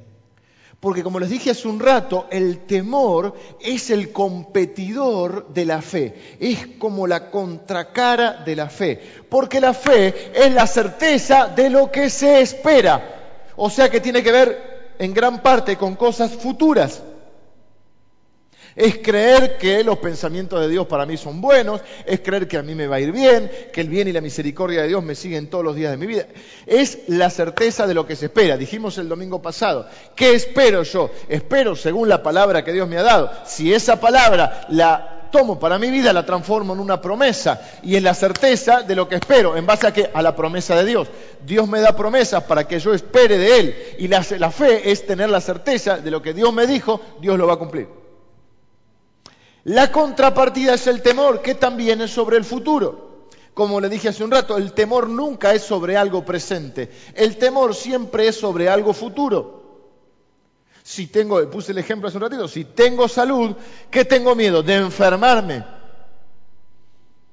Porque 0.80 1.02
como 1.02 1.20
les 1.20 1.30
dije 1.30 1.50
hace 1.50 1.68
un 1.68 1.78
rato, 1.78 2.26
el 2.30 2.66
temor 2.66 3.34
es 3.60 3.90
el 3.90 4.12
competidor 4.12 5.48
de 5.48 5.64
la 5.64 5.82
fe, 5.82 6.36
es 6.40 6.66
como 6.78 7.06
la 7.06 7.30
contracara 7.30 8.44
de 8.44 8.56
la 8.56 8.68
fe, 8.68 9.00
porque 9.28 9.60
la 9.60 9.72
fe 9.72 10.32
es 10.34 10.52
la 10.52 10.66
certeza 10.66 11.48
de 11.48 11.70
lo 11.70 11.90
que 11.92 12.10
se 12.10 12.40
espera. 12.40 13.25
O 13.56 13.70
sea 13.70 13.90
que 13.90 14.00
tiene 14.00 14.22
que 14.22 14.32
ver 14.32 14.94
en 14.98 15.14
gran 15.14 15.42
parte 15.42 15.76
con 15.76 15.96
cosas 15.96 16.32
futuras. 16.32 17.02
Es 18.76 18.98
creer 18.98 19.56
que 19.56 19.82
los 19.82 19.98
pensamientos 19.98 20.60
de 20.60 20.68
Dios 20.68 20.86
para 20.86 21.06
mí 21.06 21.16
son 21.16 21.40
buenos, 21.40 21.80
es 22.04 22.20
creer 22.20 22.46
que 22.46 22.58
a 22.58 22.62
mí 22.62 22.74
me 22.74 22.86
va 22.86 22.96
a 22.96 23.00
ir 23.00 23.10
bien, 23.10 23.50
que 23.72 23.80
el 23.80 23.88
bien 23.88 24.06
y 24.06 24.12
la 24.12 24.20
misericordia 24.20 24.82
de 24.82 24.88
Dios 24.88 25.02
me 25.02 25.14
siguen 25.14 25.48
todos 25.48 25.64
los 25.64 25.74
días 25.74 25.90
de 25.90 25.96
mi 25.96 26.06
vida. 26.06 26.26
Es 26.66 26.98
la 27.08 27.30
certeza 27.30 27.86
de 27.86 27.94
lo 27.94 28.06
que 28.06 28.16
se 28.16 28.26
espera. 28.26 28.58
Dijimos 28.58 28.98
el 28.98 29.08
domingo 29.08 29.40
pasado, 29.40 29.88
¿qué 30.14 30.34
espero 30.34 30.82
yo? 30.82 31.10
Espero 31.26 31.74
según 31.74 32.10
la 32.10 32.22
palabra 32.22 32.64
que 32.64 32.74
Dios 32.74 32.86
me 32.86 32.98
ha 32.98 33.02
dado. 33.02 33.30
Si 33.46 33.72
esa 33.72 33.98
palabra 33.98 34.66
la 34.68 35.15
tomo 35.30 35.58
para 35.58 35.78
mi 35.78 35.90
vida, 35.90 36.12
la 36.12 36.26
transformo 36.26 36.72
en 36.72 36.80
una 36.80 37.00
promesa 37.00 37.60
y 37.82 37.96
en 37.96 38.04
la 38.04 38.14
certeza 38.14 38.82
de 38.82 38.94
lo 38.94 39.08
que 39.08 39.16
espero. 39.16 39.56
¿En 39.56 39.66
base 39.66 39.86
a 39.86 39.92
qué? 39.92 40.10
A 40.12 40.22
la 40.22 40.34
promesa 40.34 40.76
de 40.76 40.84
Dios. 40.84 41.08
Dios 41.44 41.68
me 41.68 41.80
da 41.80 41.94
promesas 41.94 42.44
para 42.44 42.66
que 42.66 42.78
yo 42.78 42.94
espere 42.94 43.38
de 43.38 43.60
Él 43.60 43.76
y 43.98 44.08
la, 44.08 44.24
la 44.38 44.50
fe 44.50 44.90
es 44.90 45.06
tener 45.06 45.30
la 45.30 45.40
certeza 45.40 45.98
de 45.98 46.10
lo 46.10 46.22
que 46.22 46.34
Dios 46.34 46.52
me 46.52 46.66
dijo, 46.66 47.00
Dios 47.20 47.38
lo 47.38 47.46
va 47.46 47.54
a 47.54 47.58
cumplir. 47.58 47.88
La 49.64 49.90
contrapartida 49.90 50.74
es 50.74 50.86
el 50.86 51.02
temor, 51.02 51.42
que 51.42 51.56
también 51.56 52.00
es 52.00 52.12
sobre 52.12 52.36
el 52.36 52.44
futuro. 52.44 53.06
Como 53.52 53.80
le 53.80 53.88
dije 53.88 54.10
hace 54.10 54.22
un 54.22 54.30
rato, 54.30 54.56
el 54.58 54.72
temor 54.74 55.08
nunca 55.08 55.54
es 55.54 55.62
sobre 55.62 55.96
algo 55.96 56.24
presente. 56.24 56.90
El 57.14 57.36
temor 57.36 57.74
siempre 57.74 58.28
es 58.28 58.36
sobre 58.36 58.68
algo 58.68 58.92
futuro. 58.92 59.65
Si 60.86 61.08
tengo, 61.08 61.50
puse 61.50 61.72
el 61.72 61.78
ejemplo 61.78 62.06
hace 62.06 62.16
un 62.16 62.22
ratito, 62.22 62.46
si 62.46 62.64
tengo 62.64 63.08
salud, 63.08 63.56
¿qué 63.90 64.04
tengo 64.04 64.36
miedo? 64.36 64.62
De 64.62 64.76
enfermarme. 64.76 65.64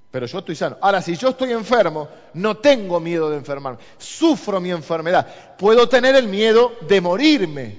Pero 0.10 0.26
yo 0.26 0.40
estoy 0.40 0.56
sano. 0.56 0.78
Ahora, 0.82 1.04
si 1.04 1.16
yo 1.16 1.30
estoy 1.30 1.52
enfermo, 1.52 2.10
no 2.34 2.58
tengo 2.58 3.00
miedo 3.00 3.30
de 3.30 3.38
enfermarme. 3.38 3.78
Sufro 4.00 4.60
mi 4.60 4.72
enfermedad. 4.72 5.56
Puedo 5.56 5.88
tener 5.88 6.16
el 6.16 6.28
miedo 6.28 6.74
de 6.82 7.00
morirme. 7.00 7.78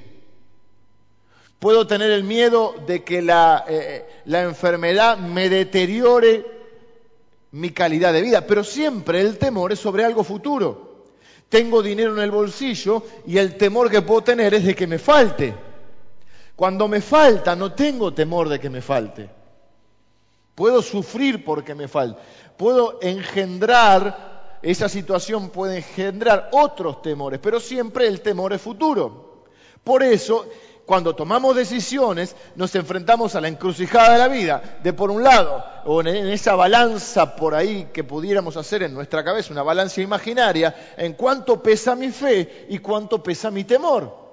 Puedo 1.59 1.89
tener 1.89 2.13
el 2.13 2.23
miedo 2.23 2.77
de 2.87 3.03
que 3.03 3.21
la, 3.21 3.65
eh, 3.67 4.23
la 4.27 4.43
enfermedad 4.43 5.19
me 5.19 5.49
deteriore 5.49 6.47
mi 7.51 7.71
calidad 7.71 8.13
de 8.13 8.23
vida. 8.23 8.47
Pero 8.47 8.63
siempre 8.63 9.21
el 9.23 9.39
temor 9.39 9.73
es 9.73 9.81
sobre 9.81 10.05
algo 10.05 10.23
futuro 10.23 10.94
tengo 11.55 11.85
dinero 11.85 12.15
en 12.15 12.19
el 12.19 12.33
bolsillo 12.33 13.05
y 13.29 13.39
el 13.39 13.57
temor 13.57 13.89
que 13.89 14.03
puedo 14.03 14.23
tener 14.23 14.55
es 14.55 14.65
de 14.65 14.75
que 14.75 14.89
me 14.89 14.99
falte. 14.99 15.55
Cuando 16.57 16.89
me 16.89 17.01
falta, 17.01 17.55
no 17.55 17.73
tengo 17.75 18.13
temor 18.13 18.49
de 18.49 18.59
que 18.59 18.69
me 18.69 18.83
falte. 18.83 19.31
Puedo 20.53 20.83
sufrir 20.83 21.45
porque 21.45 21.77
me 21.77 21.87
falta. 21.87 22.21
Puedo 22.57 22.99
engendrar, 23.01 24.59
esa 24.63 24.89
situación 24.89 25.51
puede 25.51 25.77
engendrar 25.77 26.49
otros 26.51 27.01
temores, 27.03 27.39
pero 27.41 27.61
siempre 27.61 28.09
el 28.09 28.21
temor 28.21 28.53
es 28.53 28.61
futuro. 28.61 29.45
Por 29.85 30.03
eso 30.03 30.47
cuando 30.87 31.15
tomamos 31.15 31.57
decisiones, 31.57 32.37
nos 32.57 32.75
enfrentamos 32.75 33.35
a 33.35 33.41
la 33.41 33.49
encrucijada 33.49 34.13
de 34.13 34.19
la 34.19 34.29
vida, 34.29 34.79
de 34.83 34.93
por 34.93 35.11
un 35.11 35.23
lado, 35.23 35.65
o 35.87 36.01
en 36.01 36.09
esa 36.09 36.55
balanza 36.55 37.37
por 37.37 37.55
ahí 37.55 37.89
que 37.93 38.05
pudiéramos 38.05 38.57
hacer 38.57 38.83
en 38.83 38.95
nuestra 38.95 39.25
cabeza, 39.25 39.53
una 39.53 39.63
balanza 39.63 40.03
imaginaria, 40.03 40.95
en 40.97 41.15
cuánto 41.15 41.63
pesa 41.63 41.95
mi 41.95 42.11
fe 42.11 42.67
y 42.69 42.79
cuánto 42.79 43.23
pesa 43.23 43.51
mi 43.51 43.65
temor. 43.65 44.25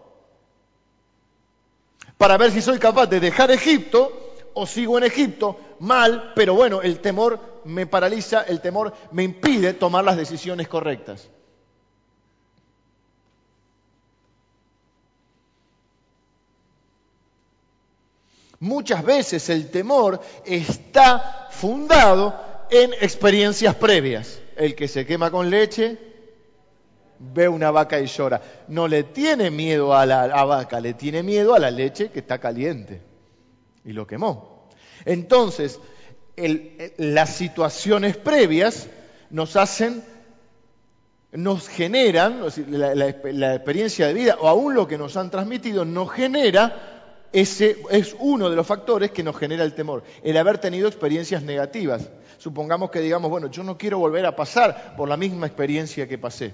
Para 2.17 2.37
ver 2.37 2.51
si 2.51 2.61
soy 2.61 2.77
capaz 2.79 3.07
de 3.07 3.19
dejar 3.19 3.49
Egipto 3.51 4.33
o 4.53 4.65
sigo 4.67 4.97
en 4.97 5.05
Egipto 5.05 5.57
mal, 5.79 6.33
pero 6.35 6.53
bueno, 6.53 6.81
el 6.81 6.99
temor 6.99 7.61
me 7.65 7.87
paraliza, 7.87 8.41
el 8.41 8.61
temor 8.61 8.93
me 9.11 9.23
impide 9.23 9.73
tomar 9.73 10.03
las 10.03 10.17
decisiones 10.17 10.67
correctas. 10.67 11.29
Muchas 18.61 19.03
veces 19.03 19.49
el 19.49 19.71
temor 19.71 20.21
está 20.45 21.47
fundado 21.49 22.39
en 22.69 22.93
experiencias 22.93 23.73
previas. 23.73 24.39
El 24.55 24.75
que 24.75 24.87
se 24.87 25.03
quema 25.03 25.31
con 25.31 25.49
leche 25.49 25.97
ve 27.17 27.47
una 27.47 27.71
vaca 27.71 27.99
y 27.99 28.05
llora. 28.05 28.39
No 28.67 28.87
le 28.87 29.01
tiene 29.01 29.49
miedo 29.49 29.95
a 29.95 30.05
la 30.05 30.27
vaca, 30.45 30.79
le 30.79 30.93
tiene 30.93 31.23
miedo 31.23 31.55
a 31.55 31.59
la 31.59 31.71
leche 31.71 32.11
que 32.11 32.19
está 32.19 32.37
caliente. 32.37 33.01
Y 33.83 33.93
lo 33.93 34.05
quemó. 34.05 34.69
Entonces, 35.05 35.79
las 36.97 37.31
situaciones 37.31 38.15
previas 38.15 38.89
nos 39.31 39.55
hacen, 39.55 40.03
nos 41.31 41.67
generan, 41.67 42.43
la, 42.67 42.93
la 42.93 43.55
experiencia 43.55 44.05
de 44.05 44.13
vida 44.13 44.37
o 44.39 44.47
aún 44.47 44.75
lo 44.75 44.87
que 44.87 44.99
nos 44.99 45.17
han 45.17 45.31
transmitido 45.31 45.83
nos 45.83 46.11
genera 46.11 46.90
ese 47.33 47.81
es 47.89 48.15
uno 48.19 48.49
de 48.49 48.55
los 48.55 48.67
factores 48.67 49.11
que 49.11 49.23
nos 49.23 49.37
genera 49.37 49.63
el 49.63 49.73
temor, 49.73 50.03
el 50.23 50.35
haber 50.37 50.57
tenido 50.57 50.87
experiencias 50.87 51.43
negativas. 51.43 52.09
Supongamos 52.37 52.91
que 52.91 52.99
digamos, 52.99 53.29
bueno, 53.29 53.49
yo 53.49 53.63
no 53.63 53.77
quiero 53.77 53.99
volver 53.99 54.25
a 54.25 54.35
pasar 54.35 54.95
por 54.97 55.07
la 55.07 55.15
misma 55.15 55.47
experiencia 55.47 56.07
que 56.07 56.17
pasé. 56.17 56.53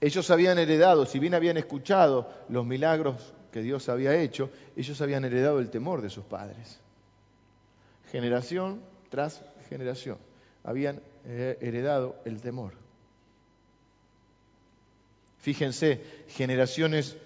Ellos 0.00 0.30
habían 0.30 0.58
heredado, 0.58 1.06
si 1.06 1.18
bien 1.18 1.34
habían 1.34 1.56
escuchado 1.56 2.30
los 2.50 2.66
milagros 2.66 3.32
que 3.50 3.62
Dios 3.62 3.88
había 3.88 4.14
hecho, 4.14 4.50
ellos 4.76 5.00
habían 5.00 5.24
heredado 5.24 5.58
el 5.58 5.70
temor 5.70 6.02
de 6.02 6.10
sus 6.10 6.24
padres. 6.24 6.78
Generación 8.12 8.82
tras 9.08 9.42
generación 9.70 10.18
habían 10.62 11.00
eh, 11.24 11.56
heredado 11.60 12.16
el 12.24 12.40
temor. 12.42 12.74
Fíjense, 15.38 16.02
generaciones 16.28 17.16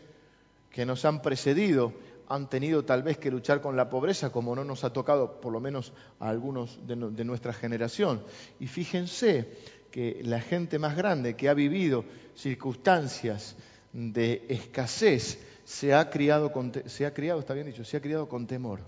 que 0.70 0.86
nos 0.86 1.04
han 1.04 1.22
precedido 1.22 1.92
han 2.30 2.48
tenido 2.48 2.84
tal 2.84 3.02
vez 3.02 3.18
que 3.18 3.30
luchar 3.30 3.60
con 3.60 3.76
la 3.76 3.90
pobreza, 3.90 4.30
como 4.30 4.54
no 4.54 4.62
nos 4.62 4.84
ha 4.84 4.92
tocado 4.92 5.40
por 5.40 5.52
lo 5.52 5.58
menos 5.58 5.92
a 6.20 6.28
algunos 6.28 6.78
de, 6.86 7.24
nuestra 7.24 7.52
generación. 7.52 8.22
Y 8.60 8.68
fíjense 8.68 9.48
que 9.90 10.20
la 10.22 10.40
gente 10.40 10.78
más 10.78 10.96
grande 10.96 11.34
que 11.34 11.48
ha 11.48 11.54
vivido 11.54 12.04
circunstancias 12.36 13.56
de 13.92 14.46
escasez 14.48 15.44
se 15.64 15.92
ha 15.92 16.08
criado, 16.08 16.52
con, 16.52 16.72
se 16.86 17.04
ha 17.04 17.12
criado, 17.12 17.40
está 17.40 17.52
bien 17.52 17.66
dicho, 17.66 17.84
se 17.84 17.96
ha 17.96 18.00
criado 18.00 18.28
con 18.28 18.46
temor. 18.46 18.80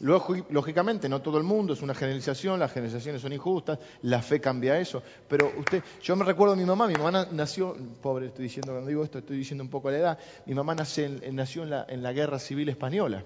Lógicamente, 0.00 1.08
no 1.08 1.22
todo 1.22 1.38
el 1.38 1.44
mundo, 1.44 1.72
es 1.72 1.80
una 1.80 1.94
generalización, 1.94 2.60
las 2.60 2.70
generalizaciones 2.70 3.22
son 3.22 3.32
injustas, 3.32 3.78
la 4.02 4.20
fe 4.20 4.40
cambia 4.40 4.78
eso. 4.78 5.02
Pero 5.26 5.50
usted, 5.56 5.82
yo 6.02 6.14
me 6.16 6.24
recuerdo 6.24 6.52
a 6.52 6.56
mi 6.56 6.66
mamá, 6.66 6.86
mi 6.86 6.94
mamá 6.94 7.26
nació, 7.32 7.74
pobre 8.02 8.26
estoy 8.26 8.44
diciendo, 8.44 8.72
cuando 8.72 8.88
digo 8.88 9.02
esto 9.02 9.18
estoy 9.18 9.38
diciendo 9.38 9.64
un 9.64 9.70
poco 9.70 9.90
la 9.90 9.96
edad, 9.96 10.18
mi 10.44 10.54
mamá 10.54 10.74
nació 10.74 11.06
en 11.06 11.70
la, 11.70 11.86
en 11.88 12.02
la 12.02 12.12
Guerra 12.12 12.38
Civil 12.38 12.68
Española. 12.68 13.24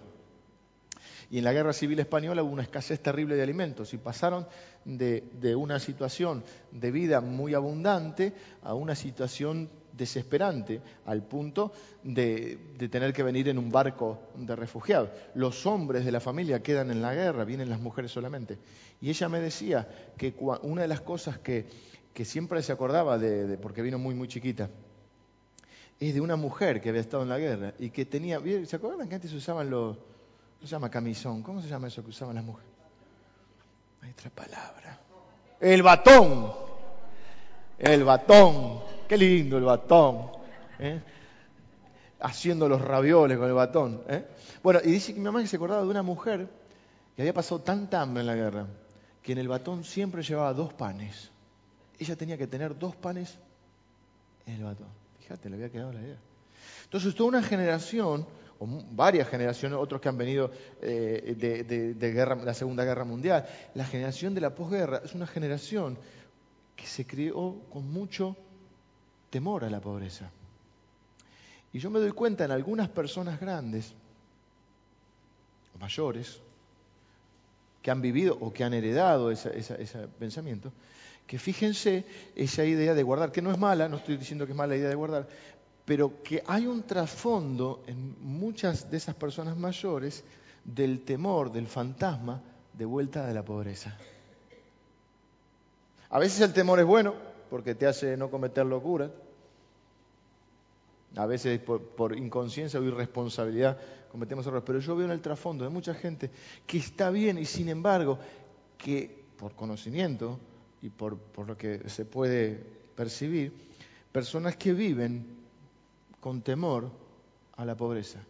Y 1.29 1.39
en 1.39 1.45
la 1.45 1.53
Guerra 1.53 1.73
Civil 1.73 1.99
Española 1.99 2.43
hubo 2.43 2.53
una 2.53 2.62
escasez 2.62 3.00
terrible 3.00 3.37
de 3.37 3.43
alimentos 3.43 3.93
y 3.95 3.99
pasaron 3.99 4.47
de, 4.85 5.25
de 5.41 5.55
una 5.55 5.79
situación 5.79 6.45
de 6.73 6.91
vida 6.91 7.21
muy 7.21 7.55
abundante 7.55 8.33
a 8.62 8.75
una 8.75 8.95
situación 8.95 9.71
desesperante 9.92 10.80
al 11.06 11.23
punto 11.23 11.73
de, 12.02 12.59
tener 12.90 13.12
que 13.12 13.23
venir 13.23 13.49
en 13.49 13.59
un 13.59 13.70
barco 13.70 14.18
de 14.37 14.56
refugiados. 14.56 15.11
Los 15.35 15.66
hombres 15.66 16.04
de 16.04 16.12
la 16.12 16.20
familia 16.20 16.62
quedan 16.62 16.90
en 16.90 17.02
la 17.02 17.14
guerra, 17.14 17.44
vienen 17.44 17.70
las 17.70 17.80
mujeres 17.80 18.11
solamente. 18.11 18.59
Y 19.00 19.11
ella 19.11 19.28
me 19.28 19.40
decía 19.40 19.88
que 20.16 20.35
una 20.62 20.82
de 20.82 20.88
las 20.88 21.00
cosas 21.00 21.38
que, 21.38 21.66
siempre 22.25 22.62
se 22.62 22.73
acordaba, 22.73 23.18
de, 23.18 23.56
porque 23.56 23.80
vino 23.80 23.99
muy, 23.99 24.14
muy 24.14 24.28
chiquita, 24.28 24.68
es 25.99 26.14
de 26.14 26.20
una 26.20 26.37
mujer 26.37 26.80
que 26.80 26.88
había 26.88 27.00
estado 27.00 27.23
en 27.23 27.28
la 27.28 27.38
guerra 27.38 27.75
y 27.78 27.90
que 27.90 28.04
tenía, 28.06 28.40
¿se 28.64 28.76
acuerdan 28.76 29.09
que 29.09 29.14
antes 29.14 29.32
usaban 29.32 29.68
los, 29.68 29.97
¿cómo 29.97 30.62
se 30.62 30.68
llama 30.68 30.90
camisón? 30.90 31.42
¿Cómo 31.42 31.61
se 31.61 31.68
llama 31.68 31.88
eso 31.88 32.02
que 32.02 32.11
usaban 32.11 32.35
las 32.35 32.44
mujeres? 32.44 32.70
Hay 34.02 34.11
otra 34.11 34.30
palabra. 34.30 34.99
El 35.61 35.82
batón. 35.82 36.52
El 37.78 38.04
batón. 38.04 38.80
Qué 39.11 39.19
lindo 39.19 39.59
el 39.59 39.64
batón. 39.64 40.31
¿eh? 40.79 41.00
Haciendo 42.21 42.69
los 42.69 42.81
ravioles 42.81 43.38
con 43.38 43.49
el 43.49 43.55
batón. 43.55 44.05
¿eh? 44.09 44.25
Bueno, 44.62 44.79
y 44.85 44.93
dice 44.93 45.12
que 45.12 45.19
mi 45.19 45.25
mamá 45.25 45.45
se 45.45 45.57
acordaba 45.57 45.83
de 45.83 45.88
una 45.88 46.05
mujer 46.05 46.49
que 47.17 47.23
había 47.23 47.35
pasado 47.35 47.61
tanta 47.61 48.00
hambre 48.00 48.21
en 48.21 48.29
la 48.29 48.37
guerra 48.37 48.69
que 49.21 49.33
en 49.33 49.38
el 49.38 49.49
batón 49.49 49.83
siempre 49.83 50.23
llevaba 50.23 50.55
dos 50.55 50.73
panes. 50.75 51.33
Ella 51.99 52.14
tenía 52.14 52.38
que 52.38 52.47
tener 52.47 52.79
dos 52.79 52.95
panes 52.95 53.37
en 54.47 54.55
el 54.55 54.62
batón. 54.62 54.87
Fíjate, 55.19 55.50
le 55.50 55.57
había 55.57 55.71
quedado 55.71 55.93
la 55.93 56.02
idea. 56.02 56.19
Entonces, 56.85 57.12
toda 57.12 57.31
una 57.31 57.43
generación, 57.43 58.25
o 58.61 58.69
varias 58.93 59.29
generaciones, 59.29 59.76
otros 59.76 60.00
que 60.00 60.09
han 60.09 60.19
venido 60.19 60.52
eh, 60.83 61.35
de, 61.99 62.37
la 62.45 62.55
Segunda 62.55 62.85
Guerra 62.85 63.05
Mundial, 63.05 63.45
la 63.75 63.87
generación 63.87 64.37
de 64.37 64.40
la 64.40 64.55
posguerra 64.55 65.02
es 65.05 65.17
una 65.17 65.26
generación 65.26 65.99
que 66.76 66.87
se 66.87 67.05
crió 67.05 67.57
con 67.73 67.90
mucho 67.93 68.37
temor 69.31 69.65
a 69.65 69.71
la 69.71 69.81
pobreza. 69.81 70.31
Y 71.73 71.79
yo 71.79 71.91
me 71.91 72.01
doy 72.01 72.13
cuenta 72.13 72.45
en 72.45 72.51
algunas 72.51 72.89
personas 72.89 73.41
grandes, 73.41 73.95
o 75.75 75.79
mayores, 75.79 76.41
que 77.81 77.91
han 77.91 78.03
vivido 78.03 78.37
o 78.41 78.53
que 78.53 78.65
han 78.65 78.75
heredado 78.75 79.31
ese, 79.31 79.51
pensamiento, 80.19 80.73
que 81.27 81.39
fíjense 81.39 82.05
esa 82.35 82.65
idea 82.65 82.93
de 82.95 83.03
guardar, 83.03 83.33
que 83.33 83.41
no 83.41 83.53
es 83.53 83.59
mala, 83.59 83.89
no 83.89 83.97
estoy 83.99 84.17
diciendo 84.17 84.47
que 84.47 84.53
es 84.53 84.59
mala 84.59 84.75
la 84.75 84.79
idea 84.79 84.89
de 84.89 84.97
guardar, 84.97 85.29
pero 85.85 86.23
que 86.23 86.43
hay 86.47 86.67
un 86.67 86.83
trasfondo 86.83 87.83
en 87.87 88.17
muchas 88.21 88.91
de 88.91 88.97
esas 88.97 89.15
personas 89.15 89.57
mayores 89.57 90.25
del 90.65 91.03
temor, 91.05 91.53
del 91.53 91.69
fantasma 91.69 92.43
de 92.73 92.85
vuelta 92.85 93.27
de 93.27 93.35
la 93.35 93.45
pobreza. 93.45 93.97
A 96.11 96.19
veces 96.19 96.41
el 96.41 96.53
temor 96.53 96.81
es 96.81 96.87
bueno, 96.87 97.15
porque 97.50 97.75
te 97.75 97.87
hace 97.87 98.16
no 98.16 98.30
cometer 98.30 98.64
locuras. 98.64 99.11
A 101.16 101.26
veces 101.26 101.61
por, 101.61 102.16
inconsciencia 102.16 102.78
o 102.78 102.85
irresponsabilidad 102.85 103.76
cometemos 104.12 104.47
errores, 104.47 104.62
pero 104.64 104.78
yo 104.78 104.95
veo 104.95 105.07
en 105.07 105.12
el 105.12 105.21
trasfondo 105.21 105.64
de 105.64 105.71
mucha 105.71 105.92
gente 105.92 106.30
que 106.66 106.78
está 106.78 107.11
bien 107.11 107.37
y 107.37 107.45
sin 107.45 107.69
embargo 107.69 108.19
que 108.78 109.25
por 109.37 109.54
conocimiento 109.54 110.38
y 110.83 110.88
por, 110.90 111.19
lo 111.47 111.57
que 111.57 111.88
se 111.88 112.04
puede 112.04 112.62
percibir, 112.95 113.52
personas 114.12 114.57
que 114.57 114.73
viven 114.73 115.26
con 116.21 116.42
temor 116.42 116.90
a 117.57 117.64
la 117.64 117.76
pobreza. 117.76 118.21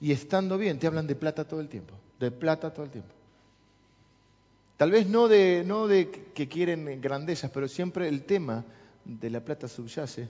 Y 0.00 0.12
estando 0.12 0.56
bien, 0.56 0.78
te 0.78 0.86
hablan 0.86 1.06
de 1.06 1.16
plata 1.16 1.46
todo 1.46 1.60
el 1.60 1.68
tiempo, 1.68 1.94
de 2.18 2.30
plata 2.30 2.72
todo 2.72 2.84
el 2.84 2.90
tiempo. 2.90 3.14
Tal 4.80 4.90
vez 4.90 5.06
no 5.06 5.28
de, 5.28 5.62
no 5.62 5.86
de 5.88 6.10
que 6.10 6.48
quieren 6.48 7.02
grandezas, 7.02 7.50
pero 7.50 7.68
siempre 7.68 8.08
el 8.08 8.22
tema 8.22 8.64
de 9.04 9.28
la 9.28 9.44
plata 9.44 9.68
subyace 9.68 10.26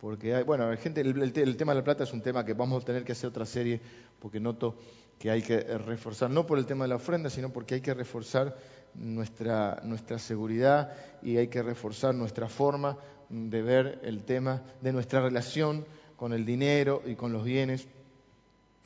Porque 0.00 0.34
hay, 0.34 0.44
bueno, 0.44 0.74
gente, 0.78 1.02
el, 1.02 1.32
tema 1.54 1.74
de 1.74 1.80
la 1.80 1.84
plata 1.84 2.04
es 2.04 2.14
un 2.14 2.22
tema 2.22 2.42
que 2.42 2.54
vamos 2.54 2.82
a 2.82 2.86
tener 2.86 3.04
que 3.04 3.12
hacer 3.12 3.28
otra 3.28 3.44
serie, 3.44 3.82
porque 4.18 4.40
noto 4.40 4.76
que 5.18 5.30
hay 5.30 5.42
que 5.42 5.60
reforzar, 5.60 6.30
no 6.30 6.46
por 6.46 6.56
el 6.56 6.64
tema 6.64 6.84
de 6.84 6.88
la 6.88 6.96
ofrenda, 6.96 7.28
sino 7.28 7.50
porque 7.50 7.74
hay 7.74 7.80
que 7.82 7.92
reforzar 7.92 8.56
nuestra, 8.94 9.78
nuestra 9.84 10.18
seguridad 10.18 10.94
y 11.22 11.36
hay 11.36 11.48
que 11.48 11.62
reforzar 11.62 12.14
nuestra 12.14 12.48
forma 12.48 12.96
de 13.28 13.60
ver 13.60 14.00
el 14.04 14.24
tema 14.24 14.62
de 14.80 14.90
nuestra 14.90 15.20
relación 15.20 15.84
con 16.16 16.32
el 16.32 16.46
dinero 16.46 17.02
y 17.04 17.14
con 17.14 17.30
los 17.30 17.44
bienes 17.44 17.88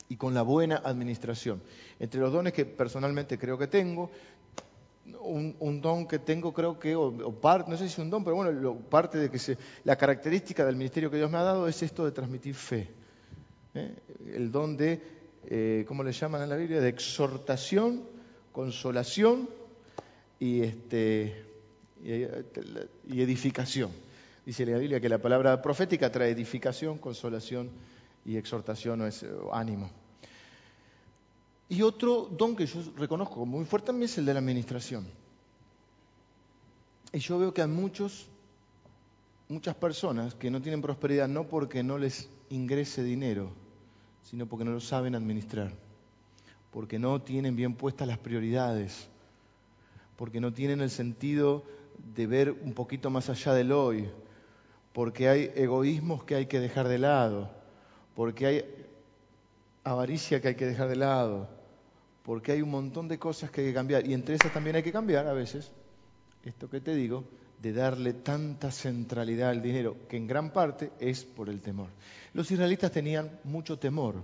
y 0.09 0.17
con 0.17 0.33
la 0.33 0.41
buena 0.41 0.81
administración. 0.83 1.61
Entre 1.99 2.19
los 2.19 2.33
dones 2.33 2.51
que 2.51 2.65
personalmente 2.65 3.37
creo 3.37 3.57
que 3.57 3.67
tengo, 3.67 4.09
un, 5.19 5.81
don 5.81 6.07
que 6.07 6.19
tengo, 6.19 6.53
creo 6.53 6.79
que, 6.79 6.95
o, 6.95 7.31
parte, 7.33 7.69
no 7.69 7.77
sé 7.77 7.89
si 7.89 8.01
un 8.01 8.09
don, 8.09 8.23
pero 8.23 8.35
bueno, 8.35 8.75
parte 8.89 9.17
de 9.17 9.29
que 9.29 9.39
se, 9.39 9.57
la 9.83 9.95
característica 9.95 10.65
del 10.65 10.75
ministerio 10.75 11.09
que 11.09 11.17
Dios 11.17 11.29
me 11.29 11.37
ha 11.37 11.43
dado 11.43 11.67
es 11.67 11.81
esto 11.83 12.05
de 12.05 12.11
transmitir 12.11 12.55
fe. 12.55 12.89
¿eh? 13.73 13.95
El 14.33 14.51
don 14.51 14.77
de, 14.77 15.01
eh, 15.45 15.85
¿cómo 15.87 16.03
le 16.03 16.11
llaman 16.11 16.43
en 16.43 16.49
la 16.49 16.55
Biblia? 16.55 16.81
De 16.81 16.89
exhortación, 16.89 18.03
consolación 18.51 19.49
y, 20.39 20.61
este, 20.61 21.45
y 22.03 23.21
edificación. 23.21 23.91
Dice 24.45 24.65
la 24.65 24.77
Biblia 24.77 24.99
que 24.99 25.09
la 25.09 25.19
palabra 25.19 25.61
profética 25.61 26.11
trae 26.11 26.31
edificación, 26.31 26.97
consolación 26.97 27.69
y 28.25 28.37
exhortación 28.37 29.01
o 29.01 29.07
es 29.07 29.25
ánimo. 29.51 29.91
Y 31.69 31.83
otro 31.83 32.27
don 32.31 32.55
que 32.55 32.65
yo 32.65 32.81
reconozco 32.97 33.45
muy 33.45 33.63
fuerte 33.63 33.87
también 33.87 34.09
es 34.09 34.17
el 34.17 34.25
de 34.25 34.33
la 34.33 34.39
administración. 34.39 35.05
Y 37.13 37.19
yo 37.19 37.37
veo 37.37 37.53
que 37.53 37.61
hay 37.61 37.67
muchos, 37.67 38.27
muchas 39.47 39.75
personas 39.75 40.33
que 40.33 40.49
no 40.49 40.61
tienen 40.61 40.81
prosperidad 40.81 41.27
no 41.27 41.47
porque 41.47 41.83
no 41.83 41.99
les 41.99 42.27
ingrese 42.49 43.03
dinero, 43.03 43.51
sino 44.23 44.47
porque 44.47 44.65
no 44.65 44.71
lo 44.71 44.79
saben 44.79 45.13
administrar, 45.13 45.71
porque 46.71 46.97
no 46.97 47.21
tienen 47.21 47.55
bien 47.55 47.75
puestas 47.75 48.07
las 48.07 48.17
prioridades, 48.17 49.07
porque 50.17 50.39
no 50.39 50.53
tienen 50.53 50.81
el 50.81 50.89
sentido 50.89 51.63
de 52.15 52.27
ver 52.27 52.51
un 52.51 52.73
poquito 52.73 53.09
más 53.11 53.29
allá 53.29 53.53
del 53.53 53.71
hoy, 53.71 54.09
porque 54.93 55.29
hay 55.29 55.51
egoísmos 55.55 56.23
que 56.23 56.35
hay 56.35 56.45
que 56.47 56.59
dejar 56.59 56.87
de 56.87 56.97
lado, 56.97 57.49
porque 58.15 58.45
hay 58.45 58.65
avaricia 59.83 60.41
que 60.41 60.49
hay 60.49 60.55
que 60.55 60.65
dejar 60.65 60.89
de 60.89 60.95
lado, 60.95 61.58
porque 62.23 62.51
hay 62.51 62.61
un 62.61 62.71
montón 62.71 63.07
de 63.07 63.17
cosas 63.17 63.51
que 63.51 63.61
hay 63.61 63.67
que 63.67 63.73
cambiar 63.73 64.05
y 64.05 64.13
entre 64.13 64.35
esas 64.35 64.53
también 64.53 64.75
hay 64.75 64.83
que 64.83 64.91
cambiar 64.91 65.27
a 65.27 65.33
veces, 65.33 65.71
esto 66.43 66.69
que 66.69 66.81
te 66.81 66.95
digo, 66.95 67.23
de 67.61 67.73
darle 67.73 68.13
tanta 68.13 68.71
centralidad 68.71 69.49
al 69.49 69.61
dinero, 69.61 69.97
que 70.07 70.17
en 70.17 70.27
gran 70.27 70.51
parte 70.51 70.91
es 70.99 71.25
por 71.25 71.49
el 71.49 71.61
temor. 71.61 71.89
Los 72.33 72.49
israelitas 72.51 72.91
tenían 72.91 73.39
mucho 73.43 73.77
temor. 73.77 74.23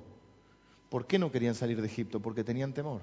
¿Por 0.89 1.05
qué 1.05 1.19
no 1.19 1.31
querían 1.31 1.55
salir 1.55 1.81
de 1.81 1.87
Egipto? 1.87 2.21
Porque 2.21 2.43
tenían 2.43 2.73
temor. 2.73 3.01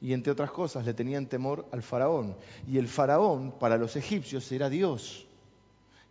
Y 0.00 0.12
entre 0.12 0.32
otras 0.32 0.50
cosas 0.50 0.84
le 0.84 0.92
tenían 0.92 1.26
temor 1.26 1.66
al 1.72 1.82
faraón. 1.82 2.36
Y 2.68 2.76
el 2.76 2.88
faraón 2.88 3.52
para 3.58 3.78
los 3.78 3.96
egipcios 3.96 4.50
era 4.52 4.68
Dios, 4.68 5.26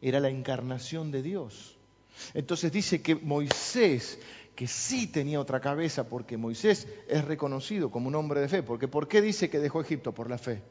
era 0.01 0.19
la 0.19 0.29
encarnación 0.29 1.11
de 1.11 1.21
Dios. 1.21 1.77
Entonces 2.33 2.71
dice 2.71 3.01
que 3.01 3.15
Moisés 3.15 4.19
que 4.55 4.67
sí 4.67 5.07
tenía 5.07 5.39
otra 5.39 5.59
cabeza, 5.59 6.07
porque 6.07 6.37
Moisés 6.37 6.87
es 7.07 7.25
reconocido 7.25 7.91
como 7.91 8.07
un 8.07 8.15
hombre 8.15 8.39
de 8.39 8.47
fe. 8.47 8.63
Porque 8.63 8.87
¿por 8.87 9.07
qué 9.07 9.21
dice 9.21 9.49
que 9.49 9.59
dejó 9.59 9.81
Egipto? 9.81 10.13
Por 10.13 10.29
la 10.29 10.37
fe. 10.37 10.63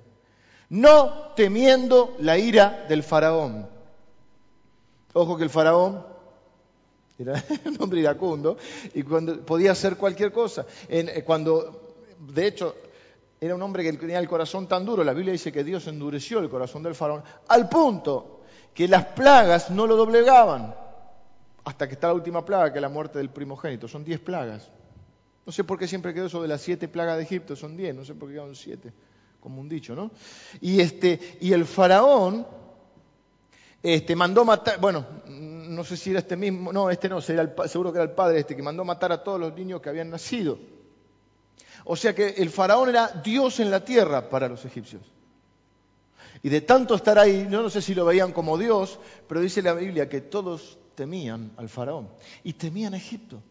No 0.70 1.32
temiendo 1.36 2.16
la 2.18 2.38
ira 2.38 2.86
del 2.88 3.02
faraón. 3.02 3.68
Ojo 5.12 5.36
que 5.36 5.44
el 5.44 5.50
faraón 5.50 6.04
era 7.18 7.44
un 7.66 7.76
hombre 7.80 8.00
iracundo 8.00 8.56
y 8.94 9.02
cuando 9.02 9.40
podía 9.44 9.72
hacer 9.72 9.96
cualquier 9.96 10.32
cosa. 10.32 10.66
Eh, 10.88 11.22
cuando, 11.24 11.96
de 12.18 12.46
hecho, 12.46 12.74
era 13.38 13.54
un 13.54 13.62
hombre 13.62 13.82
que 13.84 13.92
tenía 13.92 14.18
el 14.18 14.28
corazón 14.28 14.66
tan 14.66 14.86
duro. 14.86 15.04
La 15.04 15.12
Biblia 15.12 15.32
dice 15.32 15.52
que 15.52 15.62
Dios 15.62 15.86
endureció 15.86 16.38
el 16.38 16.48
corazón 16.48 16.82
del 16.82 16.94
faraón 16.94 17.22
al 17.48 17.68
punto 17.68 18.40
que 18.72 18.88
las 18.88 19.04
plagas 19.06 19.70
no 19.70 19.86
lo 19.86 19.94
doblegaban 19.94 20.74
hasta 21.64 21.88
que 21.88 21.94
está 21.94 22.08
la 22.08 22.14
última 22.14 22.44
plaga, 22.44 22.72
que 22.72 22.78
es 22.78 22.82
la 22.82 22.88
muerte 22.88 23.18
del 23.18 23.30
primogénito. 23.30 23.88
Son 23.88 24.04
diez 24.04 24.20
plagas. 24.20 24.70
No 25.46 25.52
sé 25.52 25.64
por 25.64 25.78
qué 25.78 25.86
siempre 25.86 26.14
quedó 26.14 26.26
eso 26.26 26.42
de 26.42 26.48
las 26.48 26.60
siete 26.60 26.88
plagas 26.88 27.16
de 27.16 27.24
Egipto, 27.24 27.56
son 27.56 27.76
diez, 27.76 27.94
no 27.94 28.04
sé 28.04 28.14
por 28.14 28.28
qué 28.28 28.34
quedaron 28.34 28.54
siete, 28.54 28.92
como 29.40 29.60
un 29.60 29.68
dicho, 29.68 29.94
¿no? 29.94 30.10
Y, 30.60 30.80
este, 30.80 31.38
y 31.40 31.52
el 31.52 31.66
faraón 31.66 32.46
este, 33.82 34.16
mandó 34.16 34.44
matar, 34.44 34.80
bueno, 34.80 35.04
no 35.26 35.84
sé 35.84 35.98
si 35.98 36.10
era 36.10 36.20
este 36.20 36.36
mismo, 36.36 36.72
no, 36.72 36.88
este 36.88 37.10
no, 37.10 37.20
seguro 37.20 37.92
que 37.92 37.98
era 37.98 38.04
el 38.04 38.14
padre 38.14 38.40
este, 38.40 38.56
que 38.56 38.62
mandó 38.62 38.84
matar 38.84 39.12
a 39.12 39.22
todos 39.22 39.38
los 39.38 39.54
niños 39.54 39.82
que 39.82 39.90
habían 39.90 40.08
nacido. 40.08 40.58
O 41.84 41.96
sea 41.96 42.14
que 42.14 42.28
el 42.28 42.48
faraón 42.48 42.88
era 42.88 43.08
Dios 43.22 43.60
en 43.60 43.70
la 43.70 43.84
tierra 43.84 44.30
para 44.30 44.48
los 44.48 44.64
egipcios. 44.64 45.02
Y 46.42 46.48
de 46.48 46.62
tanto 46.62 46.94
estar 46.94 47.18
ahí, 47.18 47.46
no 47.48 47.68
sé 47.68 47.82
si 47.82 47.94
lo 47.94 48.06
veían 48.06 48.32
como 48.32 48.56
Dios, 48.56 48.98
pero 49.28 49.40
dice 49.40 49.60
la 49.60 49.74
Biblia 49.74 50.08
que 50.08 50.22
todos 50.22 50.78
temían 50.94 51.52
al 51.56 51.68
faraón 51.68 52.08
y 52.42 52.54
temían 52.54 52.94
a 52.94 52.96
Egipto. 52.96 53.42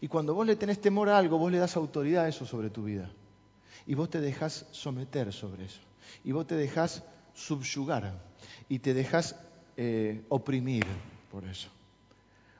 Y 0.00 0.08
cuando 0.08 0.34
vos 0.34 0.46
le 0.46 0.56
tenés 0.56 0.80
temor 0.80 1.08
a 1.08 1.18
algo, 1.18 1.38
vos 1.38 1.52
le 1.52 1.58
das 1.58 1.76
autoridad 1.76 2.24
a 2.24 2.28
eso 2.28 2.46
sobre 2.46 2.70
tu 2.70 2.84
vida. 2.84 3.10
Y 3.86 3.94
vos 3.94 4.10
te 4.10 4.20
dejas 4.20 4.66
someter 4.72 5.32
sobre 5.32 5.66
eso. 5.66 5.80
Y 6.24 6.32
vos 6.32 6.46
te 6.46 6.56
dejas 6.56 7.02
subyugar. 7.34 8.20
Y 8.68 8.80
te 8.80 8.94
dejas 8.94 9.36
eh, 9.76 10.24
oprimir 10.28 10.84
por 11.30 11.44
eso. 11.44 11.68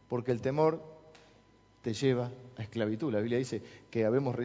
Porque 0.08 0.30
el 0.30 0.40
temor 0.40 0.82
te 1.82 1.94
lleva 1.94 2.30
a 2.56 2.62
esclavitud. 2.62 3.12
La 3.12 3.20
Biblia 3.20 3.38
dice 3.38 3.62
que 3.90 4.04
abrimos, 4.04 4.36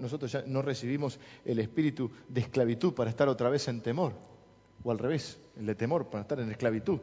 nosotros 0.00 0.32
ya 0.32 0.42
no 0.46 0.62
recibimos 0.62 1.18
el 1.44 1.58
espíritu 1.58 2.10
de 2.28 2.42
esclavitud 2.42 2.94
para 2.94 3.10
estar 3.10 3.28
otra 3.28 3.50
vez 3.50 3.68
en 3.68 3.80
temor. 3.80 4.14
O 4.84 4.90
al 4.90 4.98
revés, 4.98 5.38
el 5.58 5.66
de 5.66 5.74
temor 5.74 6.06
para 6.06 6.22
estar 6.22 6.40
en 6.40 6.50
esclavitud 6.50 7.00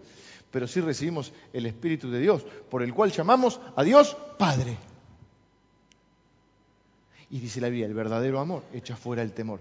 pero 0.52 0.68
sí 0.68 0.82
recibimos 0.82 1.32
el 1.54 1.66
Espíritu 1.66 2.10
de 2.10 2.20
Dios, 2.20 2.46
por 2.70 2.82
el 2.82 2.94
cual 2.94 3.12
llamamos 3.12 3.60
a 3.76 3.84
Dios 3.84 4.18
Padre. 4.38 4.78
Y 7.30 7.40
dice 7.40 7.62
la 7.62 7.70
Biblia, 7.70 7.86
el 7.86 7.94
verdadero 7.94 8.40
amor 8.40 8.64
echa 8.74 8.96
fuera 8.96 9.22
el 9.22 9.34
temor. 9.34 9.60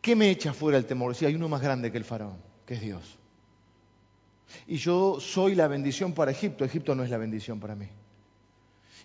¿Qué 0.00 0.14
me 0.14 0.30
echa 0.30 0.52
fuera 0.52 0.76
el 0.76 0.84
temor? 0.84 1.14
Si 1.14 1.24
hay 1.24 1.34
uno 1.34 1.48
más 1.48 1.62
grande 1.62 1.90
que 1.90 1.98
el 1.98 2.04
faraón, 2.04 2.36
que 2.66 2.74
es 2.74 2.80
Dios. 2.82 3.18
Y 4.66 4.76
yo 4.76 5.18
soy 5.18 5.54
la 5.54 5.68
bendición 5.68 6.12
para 6.12 6.30
Egipto, 6.30 6.64
Egipto 6.64 6.94
no 6.94 7.04
es 7.04 7.10
la 7.10 7.16
bendición 7.16 7.58
para 7.58 7.74
mí. 7.74 7.88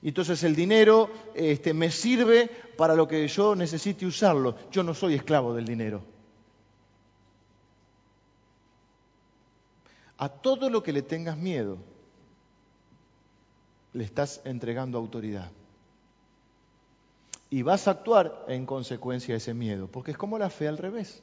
Y 0.02 0.10
entonces 0.10 0.43
el 0.43 0.56
dinero 0.56 1.10
este, 1.34 1.74
me 1.74 1.89
sirve 1.89 2.50
para 2.78 2.96
lo 2.96 3.08
que 3.08 3.26
yo 3.28 3.56
necesite 3.56 4.06
usarlo. 4.06 4.56
Yo 4.72 4.84
no 4.84 4.93
soy 4.93 5.15
esclavo 5.15 5.56
del 5.56 5.65
dinero. 5.65 6.16
A 10.17 10.30
todo 10.30 10.69
lo 10.69 10.82
que 10.84 10.93
le 10.93 11.01
tengas 11.01 11.38
miedo, 11.38 11.77
le 13.93 14.03
estás 14.03 14.41
entregando 14.45 14.97
autoridad. 14.97 15.51
Y 17.49 17.62
vas 17.62 17.88
a 17.88 17.91
actuar 17.91 18.45
en 18.47 18.65
consecuencia 18.65 19.34
de 19.34 19.38
ese 19.38 19.53
miedo, 19.53 19.88
porque 19.88 20.12
es 20.12 20.17
como 20.17 20.38
la 20.38 20.49
fe 20.49 20.67
al 20.67 20.77
revés. 20.77 21.21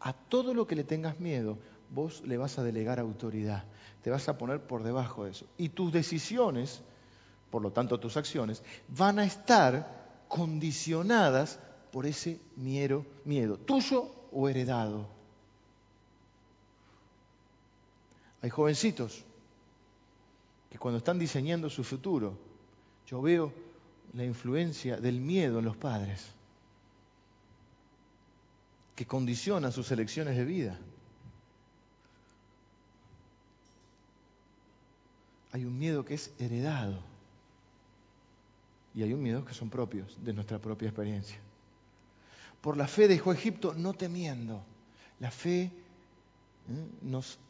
A 0.00 0.12
todo 0.12 0.52
lo 0.52 0.66
que 0.66 0.76
le 0.76 0.84
tengas 0.84 1.18
miedo, 1.18 1.58
vos 1.90 2.22
le 2.26 2.36
vas 2.36 2.58
a 2.58 2.62
delegar 2.62 3.00
autoridad, 3.00 3.64
te 4.02 4.10
vas 4.10 4.28
a 4.28 4.36
poner 4.36 4.60
por 4.60 4.82
debajo 4.82 5.24
de 5.24 5.30
eso. 5.30 5.46
Y 5.56 5.70
tus 5.70 5.92
decisiones, 5.92 6.82
por 7.50 7.62
lo 7.62 7.72
tanto 7.72 7.98
tus 7.98 8.16
acciones, 8.16 8.62
van 8.88 9.18
a 9.18 9.24
estar 9.24 10.24
condicionadas 10.28 11.58
por 11.92 12.06
ese 12.06 12.40
miedo, 12.56 13.06
miedo 13.24 13.56
tuyo 13.56 14.10
o 14.32 14.48
heredado. 14.48 15.15
Hay 18.46 18.50
jovencitos 18.50 19.24
que 20.70 20.78
cuando 20.78 20.98
están 20.98 21.18
diseñando 21.18 21.68
su 21.68 21.82
futuro, 21.82 22.38
yo 23.08 23.20
veo 23.20 23.52
la 24.12 24.24
influencia 24.24 24.98
del 24.98 25.20
miedo 25.20 25.58
en 25.58 25.64
los 25.64 25.76
padres, 25.76 26.28
que 28.94 29.04
condiciona 29.04 29.72
sus 29.72 29.90
elecciones 29.90 30.36
de 30.36 30.44
vida. 30.44 30.78
Hay 35.50 35.64
un 35.64 35.76
miedo 35.76 36.04
que 36.04 36.14
es 36.14 36.32
heredado 36.38 37.00
y 38.94 39.02
hay 39.02 39.12
un 39.12 39.24
miedo 39.24 39.44
que 39.44 39.54
son 39.54 39.70
propios 39.70 40.16
de 40.22 40.32
nuestra 40.32 40.60
propia 40.60 40.86
experiencia. 40.86 41.40
Por 42.60 42.76
la 42.76 42.86
fe 42.86 43.08
dejó 43.08 43.32
Egipto 43.32 43.74
no 43.74 43.92
temiendo. 43.94 44.62
La 45.18 45.32
fe 45.32 45.62
¿eh? 45.62 45.72
nos 47.02 47.40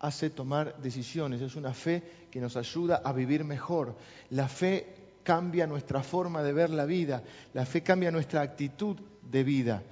hace 0.00 0.30
tomar 0.30 0.80
decisiones, 0.80 1.40
es 1.40 1.56
una 1.56 1.72
fe 1.72 2.02
que 2.30 2.40
nos 2.40 2.56
ayuda 2.56 3.02
a 3.04 3.12
vivir 3.12 3.44
mejor. 3.44 3.96
La 4.30 4.48
fe 4.48 4.94
cambia 5.22 5.66
nuestra 5.66 6.02
forma 6.02 6.42
de 6.42 6.52
ver 6.52 6.70
la 6.70 6.84
vida, 6.84 7.22
la 7.54 7.66
fe 7.66 7.82
cambia 7.82 8.10
nuestra 8.10 8.42
actitud 8.42 8.96
de 9.22 9.44
vida. 9.44 9.82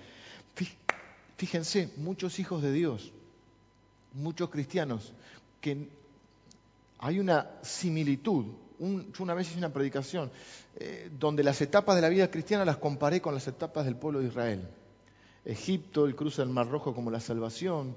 Fíjense, 1.36 1.90
muchos 1.96 2.38
hijos 2.38 2.62
de 2.62 2.72
Dios, 2.72 3.12
muchos 4.12 4.50
cristianos 4.50 5.12
que 5.60 5.88
hay 6.98 7.18
una 7.18 7.50
similitud. 7.62 8.46
yo 8.78 9.22
una 9.24 9.34
vez 9.34 9.48
hice 9.48 9.58
una 9.58 9.72
predicación 9.72 10.30
eh, 10.76 11.10
donde 11.18 11.42
las 11.42 11.60
etapas 11.60 11.96
de 11.96 12.02
la 12.02 12.08
vida 12.08 12.30
cristiana 12.30 12.64
las 12.64 12.76
comparé 12.76 13.20
con 13.20 13.34
las 13.34 13.48
etapas 13.48 13.84
del 13.84 13.96
pueblo 13.96 14.20
de 14.20 14.28
Israel. 14.28 14.68
Egipto, 15.44 16.06
el 16.06 16.14
cruce 16.14 16.42
del 16.42 16.50
Mar 16.50 16.68
Rojo 16.68 16.94
como 16.94 17.10
la 17.10 17.20
salvación, 17.20 17.96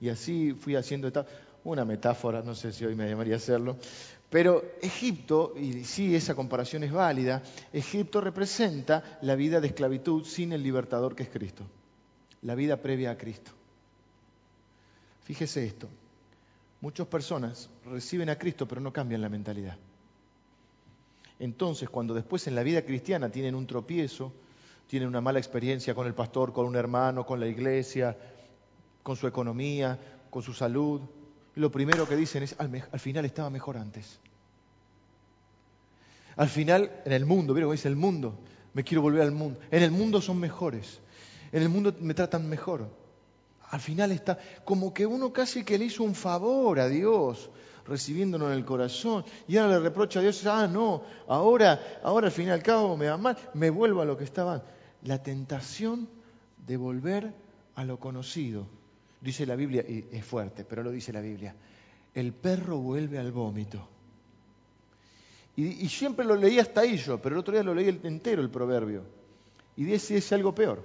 y 0.00 0.08
así 0.08 0.52
fui 0.52 0.74
haciendo 0.76 1.08
etapas. 1.08 1.32
Una 1.64 1.84
metáfora, 1.84 2.42
no 2.42 2.54
sé 2.54 2.72
si 2.72 2.84
hoy 2.84 2.94
me 2.94 3.08
llamaría 3.08 3.34
a 3.34 3.38
hacerlo, 3.38 3.76
pero 4.30 4.62
Egipto, 4.82 5.54
y 5.56 5.84
sí 5.84 6.14
esa 6.14 6.34
comparación 6.34 6.84
es 6.84 6.92
válida, 6.92 7.42
Egipto 7.72 8.20
representa 8.20 9.18
la 9.22 9.34
vida 9.34 9.60
de 9.60 9.68
esclavitud 9.68 10.24
sin 10.24 10.52
el 10.52 10.62
libertador 10.62 11.16
que 11.16 11.22
es 11.22 11.30
Cristo, 11.30 11.64
la 12.42 12.54
vida 12.54 12.76
previa 12.76 13.10
a 13.10 13.18
Cristo. 13.18 13.52
Fíjese 15.24 15.64
esto, 15.64 15.88
muchas 16.80 17.06
personas 17.06 17.68
reciben 17.84 18.30
a 18.30 18.38
Cristo 18.38 18.68
pero 18.68 18.80
no 18.80 18.92
cambian 18.92 19.22
la 19.22 19.28
mentalidad. 19.28 19.76
Entonces, 21.38 21.88
cuando 21.88 22.14
después 22.14 22.46
en 22.46 22.54
la 22.54 22.62
vida 22.62 22.82
cristiana 22.82 23.30
tienen 23.30 23.54
un 23.54 23.66
tropiezo, 23.66 24.32
tienen 24.88 25.08
una 25.08 25.20
mala 25.20 25.38
experiencia 25.38 25.94
con 25.94 26.06
el 26.06 26.14
pastor, 26.14 26.52
con 26.52 26.66
un 26.66 26.76
hermano, 26.76 27.24
con 27.24 27.38
la 27.38 27.46
iglesia, 27.46 28.16
con 29.02 29.16
su 29.16 29.26
economía, 29.26 29.98
con 30.30 30.42
su 30.42 30.52
salud, 30.52 31.00
lo 31.58 31.72
primero 31.72 32.08
que 32.08 32.14
dicen 32.14 32.44
es, 32.44 32.54
al, 32.58 33.00
final 33.00 33.24
estaba 33.24 33.50
mejor 33.50 33.76
antes. 33.76 34.20
Al 36.36 36.48
final, 36.48 37.02
en 37.04 37.12
el 37.12 37.26
mundo, 37.26 37.52
¿vieron 37.52 37.72
dice 37.72 37.88
el 37.88 37.96
mundo? 37.96 38.38
Me 38.74 38.84
quiero 38.84 39.02
volver 39.02 39.22
al 39.22 39.32
mundo. 39.32 39.58
En 39.72 39.82
el 39.82 39.90
mundo 39.90 40.20
son 40.20 40.38
mejores. 40.38 41.00
En 41.50 41.62
el 41.62 41.68
mundo 41.68 41.92
me 42.00 42.14
tratan 42.14 42.48
mejor. 42.48 42.88
Al 43.70 43.80
final 43.80 44.12
está 44.12 44.38
como 44.64 44.94
que 44.94 45.04
uno 45.04 45.32
casi 45.32 45.64
que 45.64 45.78
le 45.78 45.86
hizo 45.86 46.04
un 46.04 46.14
favor 46.14 46.78
a 46.78 46.88
Dios 46.88 47.50
recibiéndolo 47.86 48.52
en 48.52 48.56
el 48.56 48.64
corazón 48.64 49.24
y 49.48 49.56
ahora 49.56 49.74
le 49.74 49.80
reprocha 49.80 50.20
a 50.20 50.22
Dios, 50.22 50.46
ah, 50.46 50.68
no, 50.68 51.02
ahora, 51.26 51.98
ahora 52.04 52.26
al 52.26 52.32
fin 52.32 52.48
y 52.48 52.50
al 52.50 52.62
cabo 52.62 52.96
me 52.96 53.08
va 53.08 53.16
mal, 53.16 53.36
me 53.54 53.70
vuelvo 53.70 54.00
a 54.02 54.04
lo 54.04 54.16
que 54.16 54.24
estaba. 54.24 54.62
La 55.02 55.22
tentación 55.22 56.08
de 56.66 56.76
volver 56.76 57.32
a 57.74 57.84
lo 57.84 57.98
conocido. 57.98 58.77
Dice 59.20 59.46
la 59.46 59.56
Biblia, 59.56 59.84
y 59.86 60.08
es 60.12 60.24
fuerte, 60.24 60.64
pero 60.64 60.82
lo 60.82 60.90
dice 60.90 61.12
la 61.12 61.20
Biblia, 61.20 61.54
el 62.14 62.32
perro 62.32 62.78
vuelve 62.78 63.18
al 63.18 63.32
vómito. 63.32 63.88
Y, 65.56 65.88
siempre 65.88 66.24
lo 66.24 66.36
leí 66.36 66.60
hasta 66.60 66.82
ahí 66.82 66.96
yo, 66.96 67.20
pero 67.20 67.34
el 67.34 67.40
otro 67.40 67.52
día 67.52 67.64
lo 67.64 67.74
leí 67.74 67.88
entero 68.04 68.40
el 68.42 68.48
proverbio. 68.48 69.02
Y 69.76 69.84
dice 69.84 70.34
algo 70.34 70.54
peor. 70.54 70.84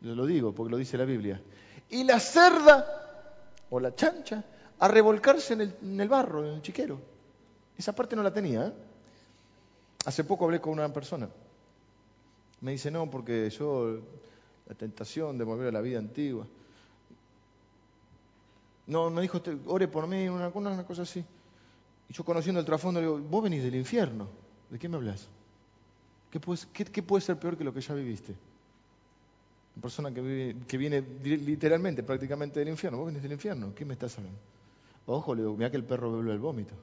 Lo 0.00 0.26
digo 0.26 0.52
porque 0.52 0.72
lo 0.72 0.76
dice 0.76 0.98
la 0.98 1.04
Biblia. 1.04 1.40
Y 1.88 2.02
la 2.02 2.18
cerda 2.18 2.84
o 3.70 3.78
la 3.78 3.94
chancha 3.94 4.44
a 4.80 4.88
revolcarse 4.88 5.54
en 5.54 6.00
el, 6.00 6.08
barro, 6.08 6.44
en 6.44 6.54
el 6.54 6.62
chiquero. 6.62 7.00
Esa 7.78 7.94
parte 7.94 8.16
no 8.16 8.24
la 8.24 8.32
tenía. 8.32 8.66
¿eh? 8.66 8.72
Hace 10.04 10.24
poco 10.24 10.46
hablé 10.46 10.60
con 10.60 10.72
una 10.72 10.92
persona. 10.92 11.28
Me 12.60 12.72
dice, 12.72 12.90
no, 12.90 13.08
porque 13.08 13.50
yo 13.50 14.00
la 14.70 14.76
tentación 14.76 15.36
de 15.36 15.42
volver 15.42 15.66
a 15.66 15.72
la 15.72 15.80
vida 15.80 15.98
antigua. 15.98 16.46
No, 18.86 19.10
me 19.10 19.20
dijo, 19.20 19.42
ore 19.66 19.88
por 19.88 20.06
mí, 20.06 20.28
una, 20.28 20.46
una 20.48 20.84
cosa 20.84 21.02
así. 21.02 21.24
Y 22.08 22.12
yo 22.12 22.24
conociendo 22.24 22.60
el 22.60 22.66
trasfondo 22.66 23.00
le 23.00 23.06
digo, 23.06 23.18
vos 23.18 23.42
venís 23.42 23.64
del 23.64 23.74
infierno, 23.74 24.28
¿de 24.70 24.78
qué 24.78 24.88
me 24.88 24.96
hablas? 24.96 25.26
¿Qué 26.30 26.38
puede, 26.38 27.20
ser 27.20 27.36
peor 27.36 27.58
que 27.58 27.64
lo 27.64 27.74
que 27.74 27.80
ya 27.80 27.94
viviste? 27.94 28.36
Una 29.74 29.82
persona 29.82 30.14
que, 30.14 30.20
vive, 30.20 30.56
que 30.68 30.78
viene 30.78 31.00
literalmente, 31.00 32.04
prácticamente 32.04 32.60
del 32.60 32.68
infierno, 32.68 32.98
vos 32.98 33.08
venís 33.08 33.22
del 33.22 33.32
infierno, 33.32 33.74
¿qué 33.74 33.84
me 33.84 33.94
estás 33.94 34.18
hablando? 34.18 34.38
Ojo, 35.06 35.34
le 35.34 35.42
digo, 35.42 35.56
mira 35.56 35.72
que 35.72 35.78
el 35.78 35.84
perro 35.84 36.12
vuelve 36.12 36.30
al 36.30 36.38
vómito. 36.38 36.74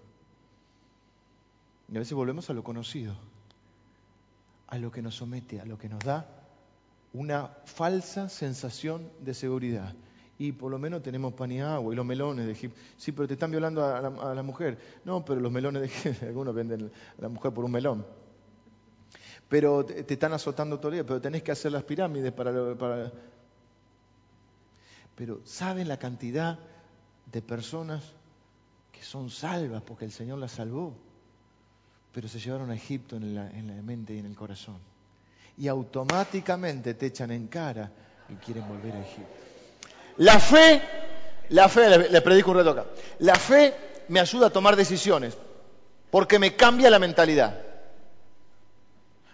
Y 1.90 1.96
a 1.96 2.00
veces 2.00 2.14
volvemos 2.14 2.50
a 2.50 2.54
lo 2.54 2.66
conocido, 2.66 3.16
a 4.68 4.78
lo 4.78 4.92
que 4.92 5.02
nos 5.02 5.16
somete, 5.16 5.62
a 5.62 5.66
lo 5.66 5.78
que 5.78 5.88
nos 5.88 6.00
da 6.04 6.37
una 7.18 7.48
falsa 7.66 8.30
sensación 8.30 9.10
de 9.20 9.34
seguridad. 9.34 9.96
Y 10.38 10.52
por 10.52 10.70
lo 10.70 10.78
menos 10.78 11.02
tenemos 11.02 11.34
pan 11.34 11.52
y 11.52 11.62
agua 11.62 11.92
y 11.92 11.96
los 11.96 12.06
melones 12.06 12.46
de 12.46 12.52
Egipto. 12.52 12.80
Sí, 12.96 13.12
pero 13.12 13.28
te 13.28 13.34
están 13.34 13.50
violando 13.50 13.84
a 13.84 14.36
la, 14.36 14.44
mujer. 14.44 14.78
No, 15.04 15.26
pero 15.26 15.40
los 15.40 15.52
melones 15.52 15.82
de 15.82 15.88
Egipto, 15.88 16.26
algunos 16.28 16.54
venden 16.54 16.92
a 17.18 17.22
la 17.22 17.30
mujer 17.30 17.52
por 17.54 17.66
un 17.66 17.72
melón. 17.72 18.06
Pero 19.50 19.84
te, 19.84 20.14
están 20.14 20.34
azotando 20.34 20.78
todo 20.78 20.90
el 20.90 20.96
día, 20.96 21.06
pero 21.06 21.20
tenés 21.20 21.42
que 21.42 21.52
hacer 21.52 21.72
las 21.72 21.84
pirámides 21.84 22.32
para, 22.34 22.76
para... 22.76 23.12
Pero 25.16 25.42
¿saben 25.44 25.88
la 25.88 25.98
cantidad 25.98 26.60
de 27.32 27.42
personas 27.42 28.04
que 28.92 29.02
son 29.02 29.32
salvas 29.32 29.82
porque 29.82 30.06
el 30.06 30.12
Señor 30.12 30.38
las 30.38 30.52
salvó? 30.52 30.94
Pero 32.12 32.28
se 32.28 32.40
llevaron 32.40 32.70
a 32.70 32.76
Egipto 32.76 33.16
en 33.16 33.34
la 33.34 33.82
mente 33.82 34.14
y 34.14 34.20
en 34.20 34.28
el 34.28 34.36
corazón 34.36 34.78
y 35.58 35.68
automáticamente 35.68 36.94
te 36.94 37.08
echan 37.08 37.32
en 37.32 37.48
cara 37.48 37.92
y 38.30 38.36
quieren 38.36 38.68
volver 38.68 38.94
a 38.96 39.00
Egipto. 39.00 39.34
La 40.18 40.40
fe, 40.40 40.82
la 41.50 41.68
fe, 41.70 42.10
le, 42.10 42.22
predico 42.22 42.52
un 42.52 42.58
reto 42.58 42.72
acá, 42.72 42.86
la 43.20 43.36
fe 43.36 43.74
me 44.10 44.20
ayuda 44.20 44.48
a 44.48 44.52
tomar 44.52 44.76
decisiones 44.76 45.38
porque 46.12 46.40
me 46.40 46.56
cambia 46.56 46.90
la 46.90 47.00
mentalidad, 47.00 47.60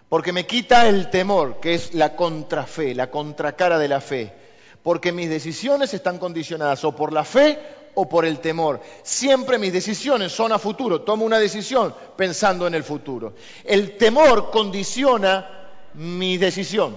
porque 0.08 0.32
me 0.32 0.46
quita 0.46 0.88
el 0.88 1.10
temor, 1.10 1.60
que 1.60 1.74
es 1.74 1.94
la 1.94 2.16
contrafe, 2.16 2.94
la 2.94 3.10
contracara 3.10 3.78
de 3.78 3.88
la 3.88 4.00
fe, 4.00 4.32
porque 4.82 5.12
mis 5.12 5.28
decisiones 5.28 5.94
están 5.94 6.18
condicionadas 6.18 6.84
o 6.84 6.94
por 6.94 7.12
la 7.12 7.24
fe 7.24 7.58
o 7.94 8.08
por 8.08 8.24
el 8.24 8.40
temor. 8.40 8.80
Siempre 9.02 9.58
mis 9.58 9.72
decisiones 9.72 10.32
son 10.32 10.52
a 10.52 10.58
futuro, 10.58 11.02
tomo 11.02 11.24
una 11.24 11.38
decisión 11.38 11.94
pensando 12.16 12.66
en 12.66 12.74
el 12.74 12.84
futuro. 12.84 13.34
El 13.64 13.96
temor 13.96 14.50
condiciona 14.50 15.63
mi 15.94 16.36
decisión. 16.36 16.96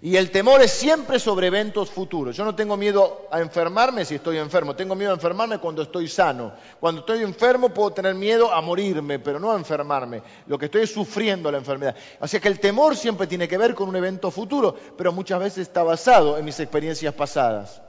Y 0.00 0.16
el 0.16 0.30
temor 0.30 0.62
es 0.62 0.70
siempre 0.70 1.18
sobre 1.18 1.48
eventos 1.48 1.90
futuros. 1.90 2.36
Yo 2.36 2.44
no 2.44 2.54
tengo 2.54 2.76
miedo 2.76 3.26
a 3.32 3.40
enfermarme 3.40 4.04
si 4.04 4.14
estoy 4.14 4.38
enfermo, 4.38 4.76
tengo 4.76 4.94
miedo 4.94 5.10
a 5.10 5.14
enfermarme 5.14 5.58
cuando 5.58 5.82
estoy 5.82 6.06
sano. 6.06 6.52
Cuando 6.78 7.00
estoy 7.00 7.22
enfermo 7.22 7.70
puedo 7.70 7.90
tener 7.90 8.14
miedo 8.14 8.52
a 8.52 8.60
morirme, 8.60 9.18
pero 9.18 9.40
no 9.40 9.50
a 9.50 9.56
enfermarme. 9.56 10.22
Lo 10.46 10.56
que 10.56 10.66
estoy 10.66 10.82
es 10.82 10.92
sufriendo 10.92 11.50
la 11.50 11.58
enfermedad. 11.58 11.96
Así 12.20 12.38
que 12.38 12.46
el 12.46 12.60
temor 12.60 12.96
siempre 12.96 13.26
tiene 13.26 13.48
que 13.48 13.58
ver 13.58 13.74
con 13.74 13.88
un 13.88 13.96
evento 13.96 14.30
futuro, 14.30 14.76
pero 14.96 15.12
muchas 15.12 15.40
veces 15.40 15.58
está 15.66 15.82
basado 15.82 16.38
en 16.38 16.44
mis 16.44 16.60
experiencias 16.60 17.12
pasadas. 17.14 17.82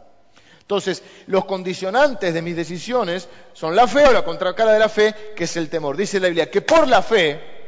Entonces, 0.62 1.04
los 1.28 1.46
condicionantes 1.46 2.34
de 2.34 2.42
mis 2.42 2.56
decisiones 2.56 3.28
son 3.54 3.76
la 3.76 3.88
fe 3.88 4.06
o 4.08 4.12
la 4.12 4.24
contracara 4.24 4.72
de 4.72 4.80
la 4.80 4.90
fe, 4.90 5.14
que 5.36 5.44
es 5.44 5.58
el 5.58 5.70
temor. 5.70 5.96
Dice 5.96 6.20
la 6.20 6.28
Biblia 6.28 6.50
que 6.50 6.62
por 6.62 6.88
la 6.88 7.04
fe 7.04 7.59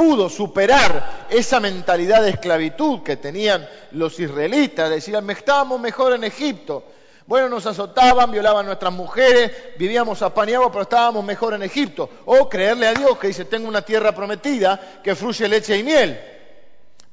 pudo 0.00 0.30
superar 0.30 1.26
esa 1.28 1.60
mentalidad 1.60 2.22
de 2.22 2.30
esclavitud 2.30 3.02
que 3.02 3.18
tenían 3.18 3.68
los 3.90 4.18
israelitas, 4.18 4.88
decían, 4.88 5.28
estábamos 5.28 5.78
mejor 5.78 6.14
en 6.14 6.24
Egipto. 6.24 6.84
Bueno, 7.26 7.50
nos 7.50 7.66
azotaban, 7.66 8.30
violaban 8.30 8.64
nuestras 8.64 8.94
mujeres, 8.94 9.52
vivíamos 9.76 10.22
a 10.22 10.32
pan 10.32 10.46
pero 10.46 10.80
estábamos 10.80 11.22
mejor 11.22 11.52
en 11.52 11.64
Egipto. 11.64 12.08
O 12.24 12.48
creerle 12.48 12.86
a 12.86 12.94
Dios 12.94 13.18
que 13.18 13.26
dice, 13.26 13.44
tengo 13.44 13.68
una 13.68 13.82
tierra 13.82 14.12
prometida 14.12 14.80
que 15.04 15.14
fluye 15.14 15.46
leche 15.46 15.76
y 15.76 15.82
miel. 15.82 16.18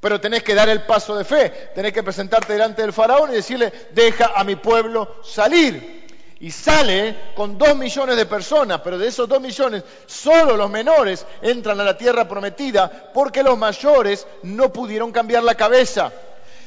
Pero 0.00 0.18
tenés 0.18 0.42
que 0.42 0.54
dar 0.54 0.70
el 0.70 0.86
paso 0.86 1.14
de 1.14 1.26
fe, 1.26 1.50
tenés 1.74 1.92
que 1.92 2.02
presentarte 2.02 2.54
delante 2.54 2.80
del 2.80 2.94
faraón 2.94 3.30
y 3.32 3.34
decirle, 3.34 3.70
deja 3.92 4.32
a 4.34 4.44
mi 4.44 4.56
pueblo 4.56 5.16
salir 5.22 5.97
y 6.40 6.50
sale 6.52 7.32
con 7.34 7.58
dos 7.58 7.76
millones 7.76 8.16
de 8.16 8.26
personas, 8.26 8.80
pero 8.82 8.96
de 8.96 9.08
esos 9.08 9.28
dos 9.28 9.40
millones 9.40 9.82
solo 10.06 10.56
los 10.56 10.70
menores 10.70 11.26
entran 11.42 11.80
a 11.80 11.84
la 11.84 11.96
tierra 11.96 12.28
prometida 12.28 13.10
porque 13.12 13.42
los 13.42 13.58
mayores 13.58 14.26
no 14.44 14.72
pudieron 14.72 15.10
cambiar 15.10 15.42
la 15.42 15.56
cabeza. 15.56 16.12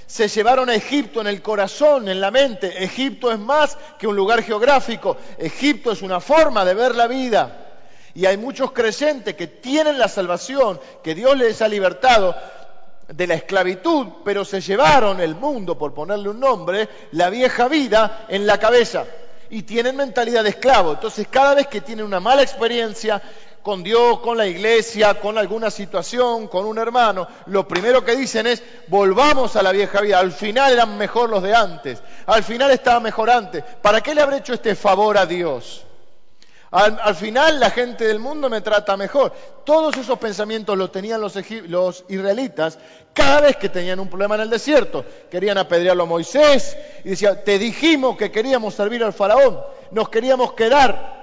Se 0.05 0.27
llevaron 0.27 0.69
a 0.69 0.75
Egipto 0.75 1.21
en 1.21 1.27
el 1.27 1.41
corazón, 1.41 2.09
en 2.09 2.19
la 2.19 2.31
mente. 2.31 2.83
Egipto 2.83 3.31
es 3.31 3.39
más 3.39 3.77
que 3.97 4.07
un 4.07 4.15
lugar 4.15 4.43
geográfico. 4.43 5.15
Egipto 5.37 5.93
es 5.93 6.01
una 6.01 6.19
forma 6.19 6.65
de 6.65 6.73
ver 6.73 6.95
la 6.95 7.07
vida. 7.07 7.69
Y 8.13 8.25
hay 8.25 8.35
muchos 8.35 8.73
creyentes 8.73 9.35
que 9.35 9.47
tienen 9.47 9.97
la 9.97 10.09
salvación, 10.09 10.81
que 11.01 11.15
Dios 11.15 11.37
les 11.37 11.61
ha 11.61 11.69
libertado 11.69 12.35
de 13.07 13.25
la 13.25 13.35
esclavitud, 13.35 14.07
pero 14.25 14.43
se 14.43 14.59
llevaron 14.59 15.21
el 15.21 15.33
mundo, 15.33 15.77
por 15.77 15.93
ponerle 15.93 16.27
un 16.27 16.41
nombre, 16.41 16.89
la 17.13 17.29
vieja 17.29 17.69
vida 17.69 18.25
en 18.27 18.45
la 18.45 18.57
cabeza 18.57 19.05
y 19.51 19.63
tienen 19.63 19.95
mentalidad 19.95 20.43
de 20.43 20.49
esclavo. 20.49 20.93
Entonces, 20.93 21.27
cada 21.29 21.53
vez 21.53 21.67
que 21.67 21.81
tienen 21.81 22.05
una 22.05 22.19
mala 22.19 22.41
experiencia 22.41 23.21
con 23.61 23.83
Dios, 23.83 24.19
con 24.21 24.37
la 24.37 24.47
iglesia, 24.47 25.19
con 25.19 25.37
alguna 25.37 25.69
situación, 25.69 26.47
con 26.47 26.65
un 26.65 26.79
hermano, 26.79 27.27
lo 27.47 27.67
primero 27.67 28.03
que 28.03 28.15
dicen 28.15 28.47
es, 28.47 28.63
volvamos 28.87 29.55
a 29.55 29.61
la 29.61 29.71
vieja 29.71 30.01
vida. 30.01 30.19
Al 30.19 30.31
final 30.31 30.71
eran 30.71 30.97
mejor 30.97 31.29
los 31.29 31.43
de 31.43 31.53
antes. 31.53 32.01
Al 32.25 32.43
final 32.43 32.71
estaba 32.71 32.99
mejor 32.99 33.29
antes. 33.29 33.63
¿Para 33.81 34.01
qué 34.01 34.15
le 34.15 34.21
habré 34.21 34.37
hecho 34.37 34.53
este 34.53 34.73
favor 34.73 35.17
a 35.17 35.25
Dios? 35.25 35.85
Al, 36.71 37.15
final 37.15 37.59
la 37.59 37.69
gente 37.69 38.07
del 38.07 38.19
mundo 38.19 38.49
me 38.49 38.61
trata 38.61 38.95
mejor. 38.95 39.33
Todos 39.65 39.97
esos 39.97 40.17
pensamientos 40.17 40.77
los 40.77 40.91
tenían 40.91 41.19
los, 41.19 41.37
los, 41.67 42.05
israelitas 42.07 42.79
cada 43.13 43.41
vez 43.41 43.57
que 43.57 43.67
tenían 43.67 43.99
un 43.99 44.09
problema 44.09 44.35
en 44.35 44.41
el 44.41 44.49
desierto. 44.49 45.03
Querían 45.29 45.57
apedrearlo 45.57 46.03
a 46.03 46.05
Moisés 46.07 46.77
y 47.03 47.09
decían, 47.09 47.39
te 47.43 47.59
dijimos 47.59 48.15
que 48.15 48.31
queríamos 48.31 48.73
servir 48.73 49.03
al 49.03 49.11
faraón, 49.11 49.59
nos 49.91 50.07
queríamos 50.07 50.53
quedar 50.53 51.21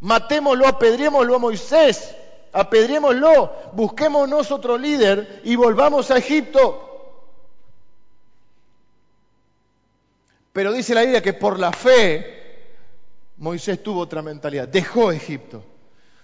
Matémoslo, 0.00 0.66
apedrémoslo 0.66 1.36
a 1.36 1.38
Moisés, 1.38 2.14
apedrémoslo, 2.52 3.52
busquémonos 3.72 4.50
otro 4.50 4.76
líder 4.76 5.40
y 5.44 5.56
volvamos 5.56 6.10
a 6.10 6.18
Egipto. 6.18 6.82
Pero 10.52 10.72
dice 10.72 10.94
la 10.94 11.02
Biblia 11.02 11.22
que 11.22 11.32
por 11.32 11.58
la 11.58 11.72
fe 11.72 12.35
Moisés 13.38 13.82
tuvo 13.82 14.00
otra 14.00 14.22
mentalidad, 14.22 14.68
dejó 14.68 15.12
Egipto. 15.12 15.64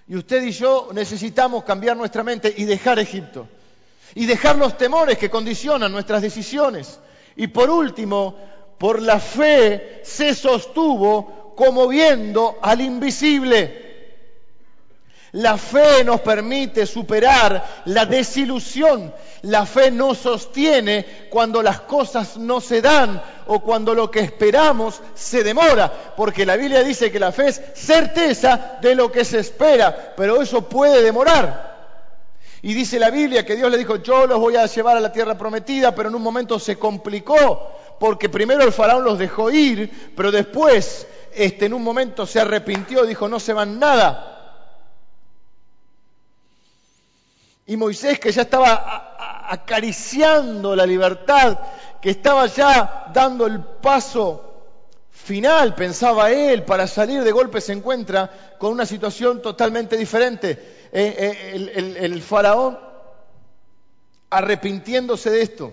Y 0.09 0.17
usted 0.17 0.43
y 0.43 0.51
yo 0.51 0.89
necesitamos 0.93 1.65
cambiar 1.65 1.97
nuestra 1.97 2.23
mente 2.23 2.53
y 2.57 2.65
dejar 2.65 2.99
Egipto. 2.99 3.49
Y 4.15 4.27
dejar 4.27 4.57
los 4.57 4.77
temores 4.77 5.19
que 5.19 5.31
condicionan 5.31 5.93
nuestras 5.93 6.23
decisiones. 6.23 7.01
Y 7.37 7.47
por 7.47 7.71
último, 7.71 8.37
por 8.79 9.01
la 9.01 9.19
fe 9.21 10.01
se 10.05 10.35
sostuvo 10.35 11.55
como 11.57 11.89
viendo 11.89 12.59
al 12.61 12.81
invisible. 12.81 13.92
La 15.33 15.57
fe 15.57 16.05
nos 16.05 16.21
permite 16.21 16.85
superar 16.85 17.83
la 17.87 18.05
desilusión. 18.05 19.15
La 19.43 19.65
fe 19.65 19.91
nos 19.91 20.19
sostiene 20.19 21.27
cuando 21.31 21.63
las 21.63 21.81
cosas 21.81 22.37
no 22.37 22.61
se 22.61 22.83
dan 22.83 23.23
o 23.47 23.61
cuando 23.61 23.95
lo 23.95 24.11
que 24.11 24.21
esperamos 24.21 25.01
se 25.15 25.43
demora. 25.43 25.91
Porque 26.17 26.45
la 26.45 26.57
Biblia 26.57 26.83
dice 26.83 27.11
que 27.11 27.19
la 27.19 27.33
fe 27.33 27.49
es 27.49 27.63
certeza 27.75 28.79
de 28.83 28.95
lo 28.95 29.11
que 29.11 29.25
se 29.25 29.39
espera, 29.39 30.13
pero 30.17 30.43
eso 30.43 30.69
puede 30.69 31.03
demorar. 31.03 31.73
Y 32.61 32.75
dice 32.75 32.99
la 32.99 33.11
Biblia 33.11 33.45
que 33.45 33.57
Dios 33.57 33.71
le 33.71 33.79
dijo, 33.79 33.97
yo 33.97 34.27
los 34.27 34.39
voy 34.39 34.57
a 34.57 34.67
llevar 34.67 34.99
a 34.99 35.01
la 35.01 35.13
tierra 35.13 35.37
prometida, 35.37 35.95
pero 35.95 36.11
en 36.11 36.15
un 36.15 36.23
momento 36.23 36.61
se 36.61 36.79
complicó, 36.79 37.73
porque 37.99 38.29
primero 38.29 38.63
el 38.63 38.73
faraón 38.73 39.03
los 39.03 39.19
dejó 39.19 39.51
ir, 39.51 40.13
pero 40.15 40.31
después 40.31 41.07
este, 41.35 41.67
en 41.67 41.73
un 41.73 41.83
momento 41.83 42.27
se 42.27 42.39
arrepintió, 42.39 43.05
dijo, 43.05 43.29
no 43.29 43.41
se 43.41 43.53
van 43.53 43.81
nada. 43.81 44.32
Y 47.73 47.77
Moisés, 47.79 48.21
que 48.21 48.31
ya 48.31 48.43
estaba 48.43 49.47
acariciando 49.49 50.77
la 50.77 50.85
libertad, 50.85 51.59
que 52.03 52.11
estaba 52.11 52.45
ya 52.45 53.07
dando 53.15 53.47
el 53.47 53.61
paso 53.61 54.67
final, 55.11 55.75
pensaba 55.75 56.31
él, 56.33 56.65
para 56.65 56.87
salir 56.87 57.25
de 57.25 57.33
golpe 57.33 57.63
se 57.63 57.73
encuentra 57.73 58.57
con 58.59 58.73
una 58.73 58.85
situación 58.85 59.41
totalmente 59.41 59.97
diferente. 59.97 60.51
Eh, 60.93 61.55
eh, 61.55 61.97
el, 61.99 62.21
faraón 62.21 62.79
arrepintiéndose 64.29 65.31
de 65.31 65.41
esto 65.41 65.73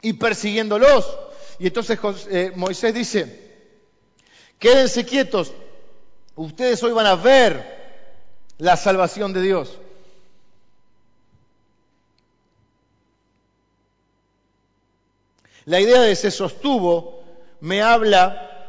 y 0.00 0.12
persiguiéndolos. 0.12 1.18
Y 1.58 1.66
entonces 1.66 1.98
eh, 2.30 2.52
Moisés 2.54 2.94
dice, 2.94 3.50
quédense 4.60 5.04
quietos, 5.04 5.52
ustedes 6.36 6.80
hoy 6.84 6.92
van 6.92 7.06
a 7.06 7.16
ver 7.16 7.81
la 8.62 8.76
salvación 8.76 9.32
de 9.32 9.42
Dios. 9.42 9.76
La 15.64 15.80
idea 15.80 16.00
de 16.00 16.14
se 16.14 16.30
sostuvo 16.30 17.24
me 17.58 17.82
habla 17.82 18.68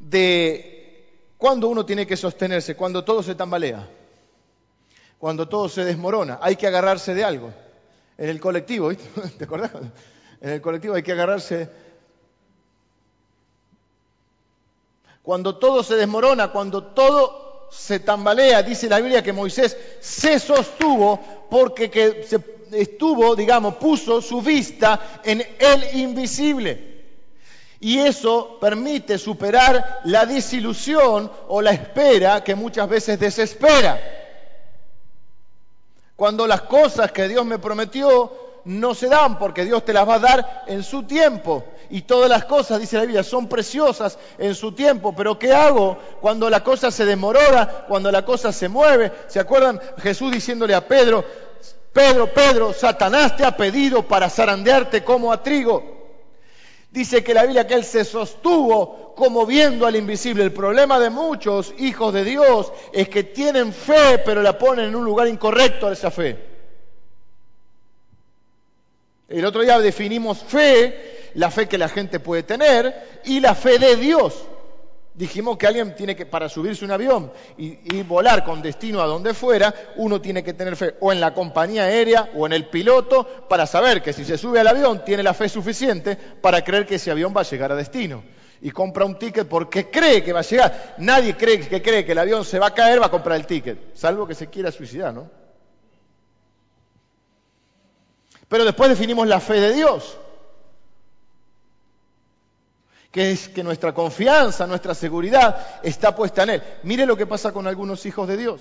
de 0.00 1.32
cuando 1.38 1.68
uno 1.68 1.86
tiene 1.86 2.06
que 2.06 2.18
sostenerse, 2.18 2.76
cuando 2.76 3.04
todo 3.04 3.22
se 3.22 3.34
tambalea, 3.34 3.88
cuando 5.18 5.48
todo 5.48 5.70
se 5.70 5.86
desmorona, 5.86 6.38
hay 6.42 6.56
que 6.56 6.66
agarrarse 6.66 7.14
de 7.14 7.24
algo. 7.24 7.54
En 8.18 8.28
el 8.28 8.38
colectivo, 8.38 8.92
¿te 9.38 9.44
acordás? 9.44 9.70
En 10.42 10.50
el 10.50 10.60
colectivo 10.60 10.94
hay 10.94 11.02
que 11.02 11.12
agarrarse. 11.12 11.70
Cuando 15.22 15.56
todo 15.56 15.82
se 15.82 15.94
desmorona, 15.94 16.52
cuando 16.52 16.84
todo 16.84 17.45
se 17.70 18.00
tambalea, 18.00 18.62
dice 18.62 18.88
la 18.88 19.00
Biblia 19.00 19.22
que 19.22 19.32
Moisés 19.32 19.76
se 20.00 20.38
sostuvo 20.38 21.20
porque 21.50 21.90
que 21.90 22.24
se 22.24 22.38
estuvo, 22.72 23.36
digamos, 23.36 23.76
puso 23.76 24.20
su 24.20 24.42
vista 24.42 25.20
en 25.24 25.46
el 25.58 26.00
invisible. 26.00 26.96
Y 27.80 27.98
eso 27.98 28.58
permite 28.60 29.18
superar 29.18 30.00
la 30.04 30.24
desilusión 30.24 31.30
o 31.48 31.60
la 31.60 31.72
espera 31.72 32.42
que 32.42 32.54
muchas 32.54 32.88
veces 32.88 33.20
desespera. 33.20 34.00
Cuando 36.16 36.46
las 36.46 36.62
cosas 36.62 37.12
que 37.12 37.28
Dios 37.28 37.44
me 37.44 37.58
prometió 37.58 38.45
no 38.66 38.96
se 38.96 39.08
dan 39.08 39.38
porque 39.38 39.64
Dios 39.64 39.84
te 39.84 39.92
las 39.92 40.08
va 40.08 40.16
a 40.16 40.18
dar 40.18 40.64
en 40.66 40.82
su 40.82 41.04
tiempo. 41.04 41.64
Y 41.88 42.02
todas 42.02 42.28
las 42.28 42.46
cosas, 42.46 42.80
dice 42.80 42.96
la 42.96 43.02
Biblia, 43.02 43.22
son 43.22 43.48
preciosas 43.48 44.18
en 44.38 44.56
su 44.56 44.72
tiempo. 44.72 45.14
Pero 45.14 45.38
¿qué 45.38 45.52
hago 45.52 45.96
cuando 46.20 46.50
la 46.50 46.64
cosa 46.64 46.90
se 46.90 47.04
demorora, 47.04 47.86
cuando 47.88 48.10
la 48.10 48.24
cosa 48.24 48.52
se 48.52 48.68
mueve? 48.68 49.12
¿Se 49.28 49.38
acuerdan 49.38 49.80
Jesús 49.98 50.32
diciéndole 50.32 50.74
a 50.74 50.86
Pedro, 50.86 51.24
Pedro, 51.92 52.26
Pedro, 52.34 52.72
Satanás 52.72 53.36
te 53.36 53.44
ha 53.44 53.56
pedido 53.56 54.02
para 54.02 54.28
zarandearte 54.28 55.04
como 55.04 55.32
a 55.32 55.42
trigo? 55.42 55.94
Dice 56.90 57.22
que 57.22 57.34
la 57.34 57.42
Biblia 57.42 57.68
que 57.68 57.74
él 57.74 57.84
se 57.84 58.04
sostuvo 58.04 59.14
como 59.14 59.46
viendo 59.46 59.86
al 59.86 59.94
invisible. 59.94 60.42
El 60.42 60.52
problema 60.52 60.98
de 60.98 61.10
muchos 61.10 61.72
hijos 61.78 62.12
de 62.12 62.24
Dios 62.24 62.72
es 62.92 63.08
que 63.08 63.22
tienen 63.22 63.72
fe, 63.72 64.18
pero 64.24 64.42
la 64.42 64.58
ponen 64.58 64.86
en 64.86 64.96
un 64.96 65.04
lugar 65.04 65.28
incorrecto 65.28 65.86
a 65.86 65.92
esa 65.92 66.10
fe. 66.10 66.55
El 69.28 69.44
otro 69.44 69.62
día 69.62 69.78
definimos 69.80 70.38
fe, 70.38 71.30
la 71.34 71.50
fe 71.50 71.66
que 71.66 71.78
la 71.78 71.88
gente 71.88 72.20
puede 72.20 72.44
tener 72.44 73.20
y 73.24 73.40
la 73.40 73.54
fe 73.54 73.78
de 73.78 73.96
Dios. 73.96 74.44
Dijimos 75.14 75.56
que 75.56 75.66
alguien 75.66 75.96
tiene 75.96 76.14
que, 76.14 76.26
para 76.26 76.48
subirse 76.48 76.84
un 76.84 76.90
avión 76.90 77.32
y, 77.56 78.02
volar 78.02 78.44
con 78.44 78.60
destino 78.60 79.00
a 79.00 79.06
donde 79.06 79.32
fuera, 79.32 79.74
uno 79.96 80.20
tiene 80.20 80.44
que 80.44 80.52
tener 80.52 80.76
fe 80.76 80.94
o 81.00 81.10
en 81.10 81.20
la 81.20 81.32
compañía 81.32 81.84
aérea 81.84 82.30
o 82.36 82.46
en 82.46 82.52
el 82.52 82.66
piloto 82.66 83.26
para 83.48 83.66
saber 83.66 84.02
que 84.02 84.12
si 84.12 84.24
se 84.24 84.36
sube 84.36 84.60
al 84.60 84.68
avión 84.68 85.04
tiene 85.04 85.22
la 85.22 85.32
fe 85.32 85.48
suficiente 85.48 86.16
para 86.16 86.62
creer 86.62 86.86
que 86.86 86.96
ese 86.96 87.10
avión 87.10 87.32
va 87.34 87.40
a 87.40 87.44
llegar 87.44 87.72
a 87.72 87.76
destino. 87.76 88.22
Y 88.60 88.70
compra 88.70 89.06
un 89.06 89.18
ticket 89.18 89.48
porque 89.48 89.90
cree 89.90 90.22
que 90.22 90.32
va 90.34 90.40
a 90.40 90.42
llegar. 90.42 90.94
Nadie 90.98 91.34
cree 91.34 91.60
que 91.60 91.82
cree 91.82 92.04
que 92.04 92.12
el 92.12 92.18
avión 92.18 92.44
se 92.44 92.58
va 92.58 92.68
a 92.68 92.74
caer, 92.74 93.00
va 93.00 93.06
a 93.06 93.10
comprar 93.10 93.38
el 93.38 93.46
ticket, 93.46 93.94
salvo 93.94 94.26
que 94.26 94.34
se 94.34 94.48
quiera 94.48 94.70
suicidar, 94.70 95.14
¿no? 95.14 95.45
Pero 98.48 98.64
después 98.64 98.88
definimos 98.88 99.26
la 99.26 99.40
fe 99.40 99.60
de 99.60 99.72
Dios, 99.72 100.16
que 103.10 103.32
es 103.32 103.48
que 103.48 103.64
nuestra 103.64 103.92
confianza, 103.92 104.66
nuestra 104.66 104.94
seguridad 104.94 105.80
está 105.82 106.14
puesta 106.14 106.44
en 106.44 106.50
Él. 106.50 106.62
Mire 106.84 107.06
lo 107.06 107.16
que 107.16 107.26
pasa 107.26 107.52
con 107.52 107.66
algunos 107.66 108.04
hijos 108.06 108.28
de 108.28 108.36
Dios. 108.36 108.60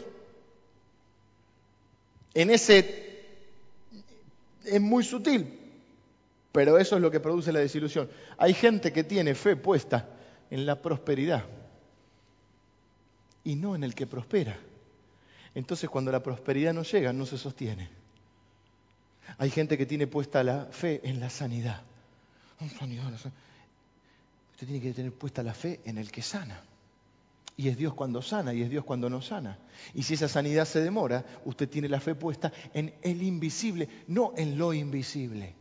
En 2.34 2.50
ese 2.50 3.24
es 4.64 4.82
muy 4.82 5.04
sutil, 5.04 5.60
pero 6.52 6.78
eso 6.78 6.96
es 6.96 7.02
lo 7.02 7.12
que 7.12 7.20
produce 7.20 7.52
la 7.52 7.60
desilusión. 7.60 8.10
Hay 8.38 8.54
gente 8.54 8.92
que 8.92 9.04
tiene 9.04 9.36
fe 9.36 9.56
puesta 9.56 10.10
en 10.50 10.66
la 10.66 10.82
prosperidad 10.82 11.44
y 13.44 13.56
no 13.56 13.76
en 13.76 13.84
el 13.84 13.94
que 13.94 14.08
prospera. 14.08 14.58
Entonces 15.54 15.90
cuando 15.90 16.12
la 16.12 16.24
prosperidad 16.24 16.74
no 16.74 16.84
llega, 16.84 17.14
no 17.14 17.26
se 17.26 17.38
sostiene. 17.38 18.05
Hay 19.38 19.50
gente 19.50 19.78
que 19.78 19.86
tiene 19.86 20.08
puesta 20.08 20.44
la 20.44 20.66
fe 20.66 21.02
en 21.04 21.20
la 21.20 21.30
sanidad. 21.30 21.82
Usted 24.52 24.68
tiene 24.68 24.82
que 24.82 24.94
tener 24.94 25.12
puesta 25.12 25.44
la 25.44 25.54
fe 25.54 25.82
en 25.86 25.98
el 25.98 26.12
que 26.12 26.22
sana. 26.22 26.64
Y 27.58 27.70
es 27.70 27.78
Dios 27.78 27.94
cuando 27.94 28.22
sana 28.22 28.54
y 28.54 28.62
es 28.62 28.70
Dios 28.70 28.84
cuando 28.84 29.10
no 29.10 29.22
sana. 29.22 29.58
Y 29.94 30.04
si 30.04 30.16
esa 30.16 30.28
sanidad 30.28 30.66
se 30.66 30.82
demora, 30.82 31.26
usted 31.46 31.70
tiene 31.70 31.88
la 31.88 32.00
fe 32.00 32.16
puesta 32.16 32.52
en 32.74 32.94
el 33.02 33.24
invisible, 33.24 33.88
no 34.08 34.34
en 34.36 34.58
lo 34.58 34.74
invisible. 34.74 35.56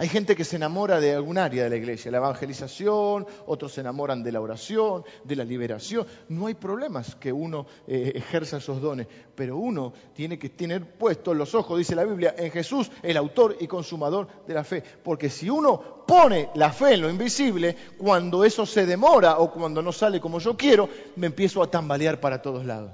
Hay 0.00 0.08
gente 0.08 0.36
que 0.36 0.44
se 0.44 0.54
enamora 0.54 1.00
de 1.00 1.12
algún 1.12 1.38
área 1.38 1.64
de 1.64 1.70
la 1.70 1.76
iglesia, 1.76 2.12
la 2.12 2.18
evangelización, 2.18 3.26
otros 3.46 3.72
se 3.72 3.80
enamoran 3.80 4.22
de 4.22 4.30
la 4.30 4.40
oración, 4.40 5.02
de 5.24 5.34
la 5.34 5.42
liberación. 5.42 6.06
No 6.28 6.46
hay 6.46 6.54
problemas 6.54 7.16
que 7.16 7.32
uno 7.32 7.66
eh, 7.88 8.12
ejerza 8.14 8.58
esos 8.58 8.80
dones, 8.80 9.08
pero 9.34 9.56
uno 9.56 9.92
tiene 10.14 10.38
que 10.38 10.50
tener 10.50 10.86
puestos 10.96 11.36
los 11.36 11.52
ojos, 11.56 11.76
dice 11.76 11.96
la 11.96 12.04
Biblia, 12.04 12.32
en 12.38 12.52
Jesús, 12.52 12.92
el 13.02 13.16
autor 13.16 13.56
y 13.58 13.66
consumador 13.66 14.28
de 14.46 14.54
la 14.54 14.62
fe. 14.62 14.84
Porque 15.02 15.28
si 15.28 15.50
uno 15.50 16.04
pone 16.06 16.50
la 16.54 16.70
fe 16.70 16.94
en 16.94 17.00
lo 17.00 17.10
invisible, 17.10 17.76
cuando 17.98 18.44
eso 18.44 18.66
se 18.66 18.86
demora 18.86 19.38
o 19.38 19.50
cuando 19.50 19.82
no 19.82 19.90
sale 19.90 20.20
como 20.20 20.38
yo 20.38 20.56
quiero, 20.56 20.88
me 21.16 21.26
empiezo 21.26 21.60
a 21.60 21.72
tambalear 21.72 22.20
para 22.20 22.40
todos 22.40 22.64
lados. 22.64 22.92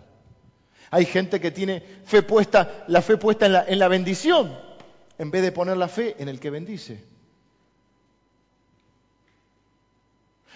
Hay 0.90 1.04
gente 1.04 1.38
que 1.38 1.50
tiene 1.50 1.82
fe 2.06 2.22
puesta, 2.22 2.86
la 2.88 3.02
fe 3.02 3.18
puesta 3.18 3.44
en 3.44 3.52
la, 3.52 3.64
en 3.68 3.78
la 3.78 3.88
bendición 3.88 4.73
en 5.18 5.30
vez 5.30 5.42
de 5.42 5.52
poner 5.52 5.76
la 5.76 5.88
fe 5.88 6.16
en 6.20 6.28
el 6.28 6.40
que 6.40 6.50
bendice. 6.50 7.04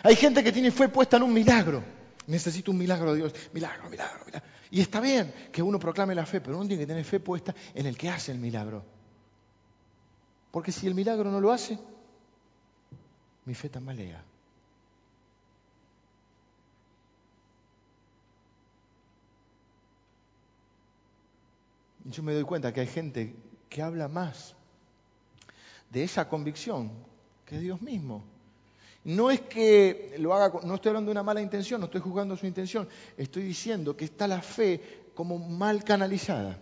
Hay 0.03 0.17
gente 0.17 0.45
que 0.45 0.53
tiene 0.53 0.71
fe 0.71 0.89
puesta 0.89 1.17
en 1.17 1.25
un 1.25 1.33
milagro. 1.33 1.83
Necesito 2.27 2.71
un 2.71 2.79
milagro 2.79 3.13
de 3.13 3.19
Dios. 3.19 3.35
Milagro, 3.53 3.89
milagro, 3.89 4.25
milagro. 4.27 4.49
Y 4.71 4.81
está 4.81 5.01
bien 5.01 5.33
que 5.51 5.63
uno 5.63 5.79
proclame 5.79 6.15
la 6.15 6.27
fe, 6.27 6.41
pero 6.41 6.59
uno 6.59 6.69
tiene 6.69 6.83
que 6.83 6.87
tener 6.87 7.05
fe 7.05 7.21
puesta 7.21 7.55
en 7.75 7.87
el 7.87 7.97
que 7.97 8.11
hace 8.11 8.33
el 8.33 8.39
milagro. 8.39 8.85
Porque 10.51 10.73
si 10.73 10.87
el 10.87 10.95
milagro 10.95 11.31
no 11.31 11.41
lo 11.41 11.53
hace, 11.53 11.79
mi 13.45 13.55
fe 13.55 13.69
tambalea. 13.69 14.23
Yo 22.05 22.23
me 22.23 22.33
doy 22.33 22.45
cuenta 22.45 22.73
que 22.73 22.81
hay 22.81 22.87
gente 22.87 23.35
que 23.69 23.83
habla 23.83 24.09
más 24.09 24.55
de 25.91 26.05
esa 26.05 26.29
convicción 26.29 26.91
que 27.45 27.59
Dios 27.59 27.81
mismo. 27.81 28.25
No 29.05 29.31
es 29.31 29.41
que 29.41 30.17
lo 30.19 30.35
haga, 30.35 30.61
no 30.65 30.75
estoy 30.75 30.91
hablando 30.91 31.09
de 31.09 31.13
una 31.13 31.23
mala 31.23 31.41
intención, 31.41 31.81
no 31.81 31.87
estoy 31.87 32.01
juzgando 32.01 32.37
su 32.37 32.47
intención, 32.47 32.89
estoy 33.17 33.43
diciendo 33.43 33.97
que 33.97 34.05
está 34.05 34.27
la 34.29 34.43
fe 34.43 35.11
como 35.15 35.39
mal 35.39 35.83
canalizada. 35.83 36.59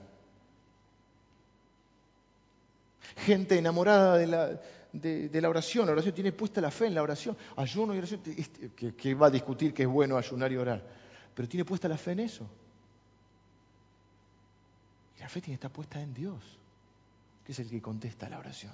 Gente 3.16 3.58
enamorada 3.58 4.16
de 4.16 4.26
la, 4.26 4.60
de, 4.92 5.40
la 5.40 5.48
oración, 5.48 5.88
oración 5.88 6.14
tiene 6.14 6.32
puesta 6.32 6.60
la 6.60 6.70
fe 6.70 6.86
en 6.86 6.94
la 6.94 7.02
oración, 7.02 7.36
ayuno 7.56 7.94
y 7.94 7.98
oración, 7.98 8.20
este, 8.36 8.70
que, 8.76 8.94
que 8.94 9.14
va 9.14 9.26
a 9.26 9.30
discutir 9.30 9.74
que 9.74 9.82
es 9.82 9.88
bueno 9.88 10.16
ayunar 10.16 10.52
y 10.52 10.56
orar, 10.56 10.84
pero 11.34 11.48
tiene 11.48 11.64
puesta 11.64 11.88
la 11.88 11.96
fe 11.96 12.12
en 12.12 12.20
eso. 12.20 12.46
Y 15.16 15.20
la 15.20 15.28
fe 15.28 15.40
tiene 15.40 15.54
que 15.54 15.66
estar 15.66 15.72
puesta 15.72 16.00
en 16.00 16.12
Dios, 16.14 16.42
que 17.46 17.52
es 17.52 17.58
el 17.60 17.70
que 17.70 17.80
contesta 17.80 18.28
la 18.28 18.40
oración. 18.40 18.72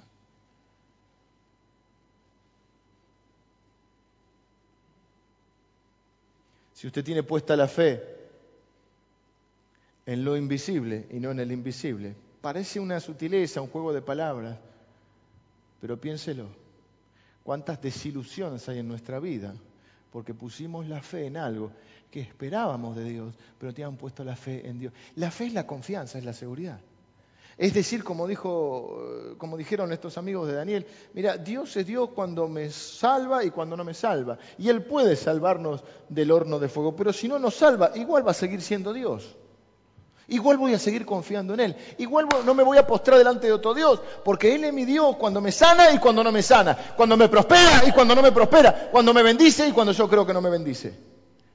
Si 6.73 6.87
usted 6.87 7.03
tiene 7.03 7.21
puesta 7.21 7.55
la 7.55 7.67
fe 7.67 8.03
en 10.07 10.25
lo 10.25 10.35
invisible 10.35 11.07
y 11.11 11.19
no 11.19 11.29
en 11.29 11.39
el 11.39 11.51
invisible, 11.51 12.15
parece 12.41 12.79
una 12.79 12.99
sutileza, 12.99 13.61
un 13.61 13.69
juego 13.69 13.93
de 13.93 14.01
palabras, 14.01 14.57
pero 15.79 16.01
piénselo, 16.01 16.47
cuántas 17.43 17.79
desilusiones 17.79 18.67
hay 18.67 18.79
en 18.79 18.87
nuestra 18.87 19.19
vida 19.19 19.53
porque 20.11 20.33
pusimos 20.33 20.87
la 20.87 21.01
fe 21.01 21.27
en 21.27 21.37
algo 21.37 21.71
que 22.09 22.21
esperábamos 22.21 22.95
de 22.95 23.03
Dios, 23.03 23.35
pero 23.59 23.69
no 23.71 23.73
teníamos 23.75 23.99
puesto 23.99 24.23
la 24.23 24.35
fe 24.35 24.67
en 24.67 24.79
Dios. 24.79 24.93
La 25.15 25.29
fe 25.29 25.45
es 25.45 25.53
la 25.53 25.67
confianza, 25.67 26.17
es 26.17 26.25
la 26.25 26.33
seguridad. 26.33 26.79
Es 27.57 27.73
decir, 27.73 28.03
como, 28.03 28.27
dijo, 28.27 29.35
como 29.37 29.57
dijeron 29.57 29.91
estos 29.91 30.17
amigos 30.17 30.47
de 30.47 30.55
Daniel, 30.55 30.87
mira, 31.13 31.37
Dios 31.37 31.75
es 31.77 31.85
Dios 31.85 32.09
cuando 32.15 32.47
me 32.47 32.69
salva 32.69 33.43
y 33.43 33.51
cuando 33.51 33.77
no 33.77 33.83
me 33.83 33.93
salva. 33.93 34.37
Y 34.57 34.69
Él 34.69 34.83
puede 34.83 35.15
salvarnos 35.15 35.83
del 36.09 36.31
horno 36.31 36.59
de 36.59 36.69
fuego, 36.69 36.95
pero 36.95 37.13
si 37.13 37.27
no 37.27 37.37
nos 37.37 37.55
salva, 37.55 37.91
igual 37.95 38.25
va 38.25 38.31
a 38.31 38.35
seguir 38.35 38.61
siendo 38.61 38.91
Dios. 38.91 39.35
Igual 40.29 40.57
voy 40.57 40.73
a 40.73 40.79
seguir 40.79 41.05
confiando 41.05 41.53
en 41.53 41.59
Él. 41.59 41.75
Igual 41.97 42.27
no 42.45 42.53
me 42.53 42.63
voy 42.63 42.77
a 42.77 42.87
postrar 42.87 43.17
delante 43.17 43.47
de 43.47 43.53
otro 43.53 43.73
Dios, 43.73 44.01
porque 44.23 44.55
Él 44.55 44.63
es 44.63 44.73
mi 44.73 44.85
Dios 44.85 45.17
cuando 45.17 45.41
me 45.41 45.51
sana 45.51 45.91
y 45.91 45.99
cuando 45.99 46.23
no 46.23 46.31
me 46.31 46.41
sana, 46.41 46.75
cuando 46.95 47.15
me 47.17 47.29
prospera 47.29 47.83
y 47.87 47.91
cuando 47.91 48.15
no 48.15 48.21
me 48.21 48.31
prospera, 48.31 48.89
cuando 48.91 49.13
me 49.13 49.21
bendice 49.21 49.67
y 49.67 49.71
cuando 49.71 49.91
yo 49.93 50.09
creo 50.09 50.25
que 50.25 50.33
no 50.33 50.41
me 50.41 50.49
bendice. 50.49 50.97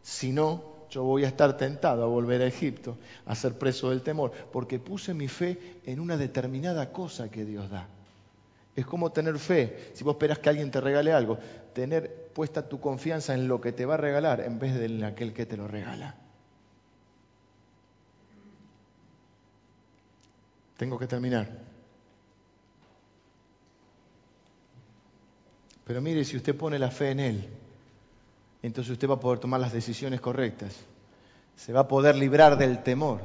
Si 0.02 0.32
no, 0.32 0.77
yo 0.90 1.04
voy 1.04 1.24
a 1.24 1.28
estar 1.28 1.56
tentado 1.56 2.02
a 2.02 2.06
volver 2.06 2.42
a 2.42 2.46
Egipto, 2.46 2.96
a 3.26 3.34
ser 3.34 3.54
preso 3.54 3.90
del 3.90 4.02
temor, 4.02 4.32
porque 4.52 4.78
puse 4.78 5.14
mi 5.14 5.28
fe 5.28 5.80
en 5.84 6.00
una 6.00 6.16
determinada 6.16 6.92
cosa 6.92 7.30
que 7.30 7.44
Dios 7.44 7.70
da. 7.70 7.86
Es 8.74 8.86
como 8.86 9.10
tener 9.10 9.38
fe, 9.38 9.90
si 9.94 10.04
vos 10.04 10.14
esperas 10.14 10.38
que 10.38 10.48
alguien 10.48 10.70
te 10.70 10.80
regale 10.80 11.12
algo, 11.12 11.38
tener 11.72 12.28
puesta 12.32 12.68
tu 12.68 12.80
confianza 12.80 13.34
en 13.34 13.48
lo 13.48 13.60
que 13.60 13.72
te 13.72 13.84
va 13.84 13.94
a 13.94 13.96
regalar 13.96 14.40
en 14.40 14.58
vez 14.58 14.74
de 14.74 14.86
en 14.86 15.04
aquel 15.04 15.32
que 15.32 15.46
te 15.46 15.56
lo 15.56 15.66
regala. 15.66 16.14
Tengo 20.76 20.96
que 20.96 21.08
terminar. 21.08 21.48
Pero 25.84 26.00
mire, 26.00 26.24
si 26.24 26.36
usted 26.36 26.54
pone 26.54 26.78
la 26.78 26.90
fe 26.90 27.10
en 27.10 27.20
Él, 27.20 27.48
entonces 28.62 28.92
usted 28.92 29.08
va 29.08 29.14
a 29.14 29.20
poder 29.20 29.38
tomar 29.38 29.60
las 29.60 29.72
decisiones 29.72 30.20
correctas. 30.20 30.74
Se 31.56 31.72
va 31.72 31.80
a 31.80 31.88
poder 31.88 32.16
librar 32.16 32.56
del 32.56 32.82
temor 32.82 33.20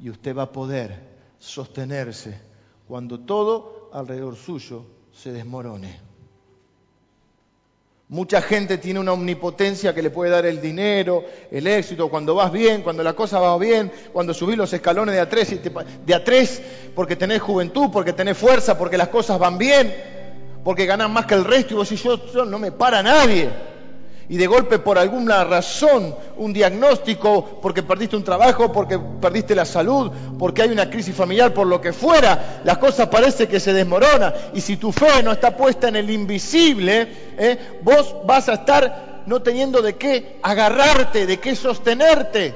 y 0.00 0.10
usted 0.10 0.36
va 0.36 0.44
a 0.44 0.52
poder 0.52 1.18
sostenerse 1.38 2.40
cuando 2.86 3.20
todo 3.20 3.90
alrededor 3.92 4.36
suyo 4.36 4.84
se 5.12 5.32
desmorone. 5.32 6.08
Mucha 8.10 8.40
gente 8.40 8.78
tiene 8.78 9.00
una 9.00 9.12
omnipotencia 9.12 9.94
que 9.94 10.00
le 10.00 10.08
puede 10.08 10.30
dar 10.30 10.46
el 10.46 10.62
dinero, 10.62 11.26
el 11.50 11.66
éxito, 11.66 12.08
cuando 12.08 12.34
vas 12.34 12.50
bien, 12.50 12.80
cuando 12.80 13.02
la 13.02 13.12
cosa 13.12 13.38
va 13.38 13.58
bien, 13.58 13.92
cuando 14.14 14.32
subís 14.32 14.56
los 14.56 14.72
escalones 14.72 15.14
de 15.14 15.20
a 15.20 15.28
tres, 15.28 15.54
de 16.06 16.14
a 16.14 16.24
porque 16.94 17.16
tenés 17.16 17.42
juventud, 17.42 17.90
porque 17.92 18.14
tenés 18.14 18.38
fuerza, 18.38 18.78
porque 18.78 18.96
las 18.96 19.08
cosas 19.08 19.38
van 19.38 19.58
bien, 19.58 19.94
porque 20.64 20.86
ganás 20.86 21.10
más 21.10 21.26
que 21.26 21.34
el 21.34 21.44
resto 21.44 21.74
y 21.74 21.76
vos 21.76 21.90
decís, 21.90 22.02
yo 22.02 22.46
no 22.46 22.58
me 22.58 22.72
para 22.72 23.02
nadie 23.02 23.50
y 24.30 24.36
de 24.36 24.46
golpe 24.46 24.78
por 24.78 24.98
alguna 24.98 25.42
razón, 25.44 26.14
un 26.36 26.52
diagnóstico, 26.52 27.60
porque 27.62 27.82
perdiste 27.82 28.14
un 28.14 28.24
trabajo, 28.24 28.70
porque 28.70 28.98
perdiste 28.98 29.54
la 29.54 29.64
salud, 29.64 30.10
porque 30.38 30.62
hay 30.62 30.70
una 30.70 30.90
crisis 30.90 31.14
familiar, 31.14 31.54
por 31.54 31.66
lo 31.66 31.80
que 31.80 31.94
fuera, 31.94 32.60
las 32.62 32.76
cosas 32.76 33.08
parece 33.08 33.48
que 33.48 33.58
se 33.58 33.72
desmorona. 33.72 34.34
Y 34.52 34.60
si 34.60 34.76
tu 34.76 34.92
fe 34.92 35.22
no 35.22 35.32
está 35.32 35.56
puesta 35.56 35.88
en 35.88 35.96
el 35.96 36.10
invisible, 36.10 37.08
¿eh? 37.38 37.78
vos 37.82 38.16
vas 38.26 38.50
a 38.50 38.54
estar 38.54 39.22
no 39.24 39.40
teniendo 39.40 39.80
de 39.80 39.96
qué 39.96 40.38
agarrarte, 40.42 41.26
de 41.26 41.38
qué 41.38 41.56
sostenerte. 41.56 42.54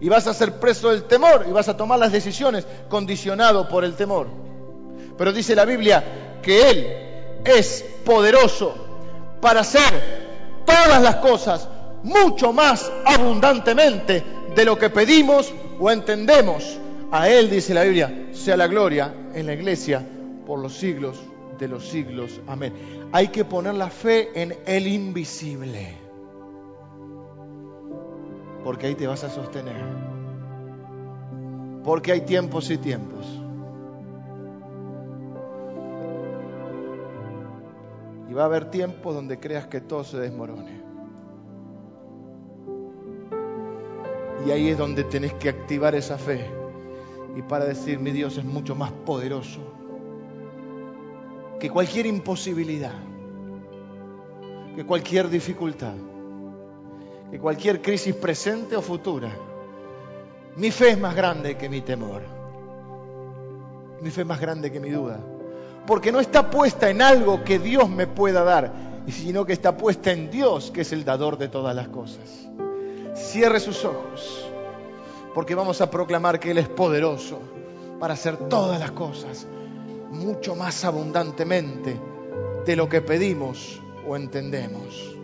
Y 0.00 0.08
vas 0.08 0.28
a 0.28 0.34
ser 0.34 0.60
preso 0.60 0.90
del 0.90 1.04
temor 1.04 1.44
y 1.48 1.50
vas 1.50 1.68
a 1.68 1.76
tomar 1.76 1.98
las 1.98 2.12
decisiones 2.12 2.64
condicionado 2.88 3.68
por 3.68 3.84
el 3.84 3.94
temor. 3.94 4.28
Pero 5.16 5.32
dice 5.32 5.56
la 5.56 5.64
Biblia 5.64 6.38
que 6.40 6.70
Él 6.70 7.40
es 7.44 7.84
poderoso 8.04 8.76
para 9.40 9.60
hacer 9.60 10.27
todas 10.68 11.02
las 11.02 11.16
cosas 11.16 11.68
mucho 12.02 12.52
más 12.52 12.90
abundantemente 13.06 14.22
de 14.54 14.64
lo 14.64 14.78
que 14.78 14.90
pedimos 14.90 15.52
o 15.80 15.90
entendemos. 15.90 16.78
A 17.10 17.28
Él, 17.28 17.48
dice 17.48 17.72
la 17.72 17.84
Biblia, 17.84 18.28
sea 18.32 18.56
la 18.56 18.66
gloria 18.66 19.14
en 19.34 19.46
la 19.46 19.54
iglesia 19.54 20.06
por 20.46 20.58
los 20.58 20.74
siglos 20.74 21.18
de 21.58 21.68
los 21.68 21.88
siglos. 21.88 22.40
Amén. 22.46 22.72
Hay 23.12 23.28
que 23.28 23.44
poner 23.44 23.74
la 23.74 23.88
fe 23.88 24.30
en 24.34 24.54
el 24.66 24.86
invisible. 24.86 25.96
Porque 28.62 28.88
ahí 28.88 28.94
te 28.94 29.06
vas 29.06 29.24
a 29.24 29.30
sostener. 29.30 29.82
Porque 31.82 32.12
hay 32.12 32.20
tiempos 32.20 32.70
y 32.70 32.76
tiempos. 32.76 33.24
Va 38.38 38.44
a 38.44 38.46
haber 38.46 38.70
tiempos 38.70 39.14
donde 39.14 39.40
creas 39.40 39.66
que 39.66 39.80
todo 39.80 40.04
se 40.04 40.16
desmorone. 40.16 40.80
Y 44.46 44.50
ahí 44.52 44.68
es 44.68 44.78
donde 44.78 45.02
tenés 45.02 45.34
que 45.34 45.48
activar 45.48 45.96
esa 45.96 46.16
fe. 46.16 46.46
Y 47.36 47.42
para 47.42 47.64
decir, 47.64 47.98
mi 47.98 48.12
Dios 48.12 48.38
es 48.38 48.44
mucho 48.44 48.76
más 48.76 48.92
poderoso 48.92 49.60
que 51.58 51.68
cualquier 51.68 52.06
imposibilidad, 52.06 52.94
que 54.76 54.86
cualquier 54.86 55.28
dificultad, 55.28 55.94
que 57.32 57.40
cualquier 57.40 57.82
crisis 57.82 58.14
presente 58.14 58.76
o 58.76 58.82
futura. 58.82 59.32
Mi 60.56 60.70
fe 60.70 60.90
es 60.90 61.00
más 61.00 61.16
grande 61.16 61.56
que 61.56 61.68
mi 61.68 61.80
temor. 61.80 62.22
Mi 64.00 64.10
fe 64.10 64.20
es 64.20 64.26
más 64.26 64.40
grande 64.40 64.70
que 64.70 64.78
mi 64.78 64.90
duda 64.90 65.18
porque 65.88 66.12
no 66.12 66.20
está 66.20 66.50
puesta 66.50 66.90
en 66.90 67.00
algo 67.00 67.42
que 67.44 67.58
Dios 67.58 67.88
me 67.88 68.06
pueda 68.06 68.44
dar, 68.44 68.70
sino 69.08 69.46
que 69.46 69.54
está 69.54 69.74
puesta 69.74 70.12
en 70.12 70.30
Dios, 70.30 70.70
que 70.70 70.82
es 70.82 70.92
el 70.92 71.02
dador 71.02 71.38
de 71.38 71.48
todas 71.48 71.74
las 71.74 71.88
cosas. 71.88 72.46
Cierre 73.14 73.58
sus 73.58 73.86
ojos, 73.86 74.50
porque 75.34 75.54
vamos 75.54 75.80
a 75.80 75.90
proclamar 75.90 76.38
que 76.38 76.50
Él 76.50 76.58
es 76.58 76.68
poderoso 76.68 77.40
para 77.98 78.12
hacer 78.12 78.36
todas 78.36 78.78
las 78.78 78.90
cosas 78.90 79.46
mucho 80.10 80.54
más 80.54 80.84
abundantemente 80.84 81.98
de 82.66 82.76
lo 82.76 82.86
que 82.86 83.00
pedimos 83.00 83.80
o 84.06 84.14
entendemos. 84.14 85.16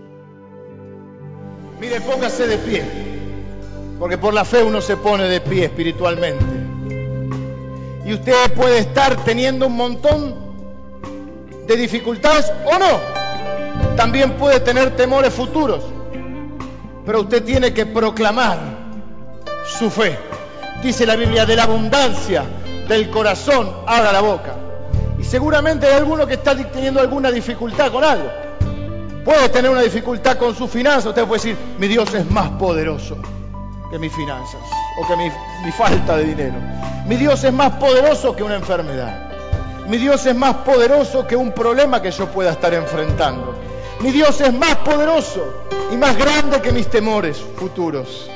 Mire, 1.78 2.00
póngase 2.00 2.46
de 2.46 2.56
pie, 2.56 2.84
porque 3.98 4.16
por 4.16 4.32
la 4.32 4.46
fe 4.46 4.62
uno 4.62 4.80
se 4.80 4.96
pone 4.96 5.24
de 5.24 5.42
pie 5.42 5.66
espiritualmente. 5.66 6.42
Y 8.06 8.14
usted 8.14 8.54
puede 8.54 8.78
estar 8.78 9.22
teniendo 9.24 9.66
un 9.66 9.76
montón 9.76 10.33
de 11.66 11.76
dificultades 11.76 12.52
o 12.66 12.78
no. 12.78 13.94
También 13.96 14.32
puede 14.32 14.60
tener 14.60 14.96
temores 14.96 15.32
futuros. 15.32 15.82
Pero 17.04 17.20
usted 17.20 17.44
tiene 17.44 17.72
que 17.72 17.86
proclamar 17.86 18.58
su 19.66 19.90
fe. 19.90 20.18
Dice 20.82 21.06
la 21.06 21.16
Biblia, 21.16 21.46
de 21.46 21.56
la 21.56 21.64
abundancia 21.64 22.44
del 22.88 23.10
corazón 23.10 23.70
haga 23.86 24.12
la 24.12 24.20
boca. 24.20 24.54
Y 25.18 25.24
seguramente 25.24 25.86
hay 25.86 25.94
alguno 25.94 26.26
que 26.26 26.34
está 26.34 26.56
teniendo 26.56 27.00
alguna 27.00 27.30
dificultad 27.30 27.90
con 27.90 28.04
algo. 28.04 28.30
Puede 29.24 29.48
tener 29.48 29.70
una 29.70 29.82
dificultad 29.82 30.36
con 30.36 30.54
su 30.54 30.68
finanzas. 30.68 31.06
Usted 31.06 31.24
puede 31.24 31.42
decir, 31.42 31.56
mi 31.78 31.88
Dios 31.88 32.12
es 32.14 32.30
más 32.30 32.50
poderoso 32.50 33.16
que 33.90 33.98
mis 33.98 34.12
finanzas 34.12 34.60
o 35.00 35.06
que 35.06 35.16
mi 35.16 35.72
falta 35.72 36.16
de 36.16 36.24
dinero. 36.24 36.56
Mi 37.06 37.16
Dios 37.16 37.42
es 37.44 37.52
más 37.52 37.72
poderoso 37.72 38.34
que 38.34 38.42
una 38.42 38.56
enfermedad. 38.56 39.33
Mi 39.88 39.98
Dios 39.98 40.24
es 40.24 40.34
más 40.34 40.56
poderoso 40.56 41.26
que 41.26 41.36
un 41.36 41.52
problema 41.52 42.00
que 42.00 42.10
yo 42.10 42.26
pueda 42.26 42.52
estar 42.52 42.72
enfrentando. 42.72 43.54
Mi 44.00 44.10
Dios 44.12 44.40
es 44.40 44.52
más 44.52 44.76
poderoso 44.76 45.66
y 45.92 45.96
más 45.96 46.16
grande 46.16 46.62
que 46.62 46.72
mis 46.72 46.88
temores 46.88 47.38
futuros. 47.38 48.30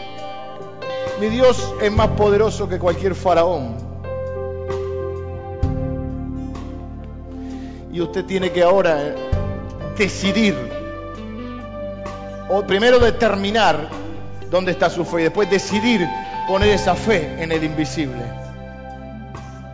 Mi 1.20 1.28
Dios 1.28 1.74
es 1.80 1.90
más 1.90 2.08
poderoso 2.08 2.68
que 2.68 2.78
cualquier 2.78 3.14
faraón. 3.14 3.76
Y 7.92 8.00
usted 8.02 8.26
tiene 8.26 8.52
que 8.52 8.62
ahora 8.62 9.02
eh, 9.02 9.14
decidir, 9.96 10.54
o 12.50 12.62
primero 12.62 12.98
determinar 12.98 13.88
dónde 14.50 14.72
está 14.72 14.90
su 14.90 15.04
fe 15.04 15.20
y 15.20 15.22
después 15.24 15.50
decidir 15.50 16.06
poner 16.46 16.68
esa 16.68 16.94
fe 16.94 17.42
en 17.42 17.52
el 17.52 17.64
invisible. 17.64 18.22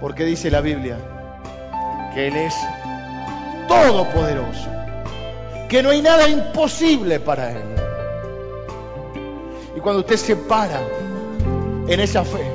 Porque 0.01 0.25
dice 0.25 0.51
la 0.51 0.61
Biblia 0.61 0.97
que 2.15 2.29
Él 2.29 2.37
es 2.37 2.55
todopoderoso, 3.67 4.69
que 5.69 5.83
no 5.83 5.91
hay 5.91 6.01
nada 6.01 6.29
imposible 6.29 7.19
para 7.19 7.51
Él. 7.51 7.62
Y 9.77 9.81
cuando 9.81 10.01
usted 10.01 10.17
se 10.17 10.37
para 10.37 10.81
en 11.89 12.01
esa 12.01 12.25
fe, 12.25 12.53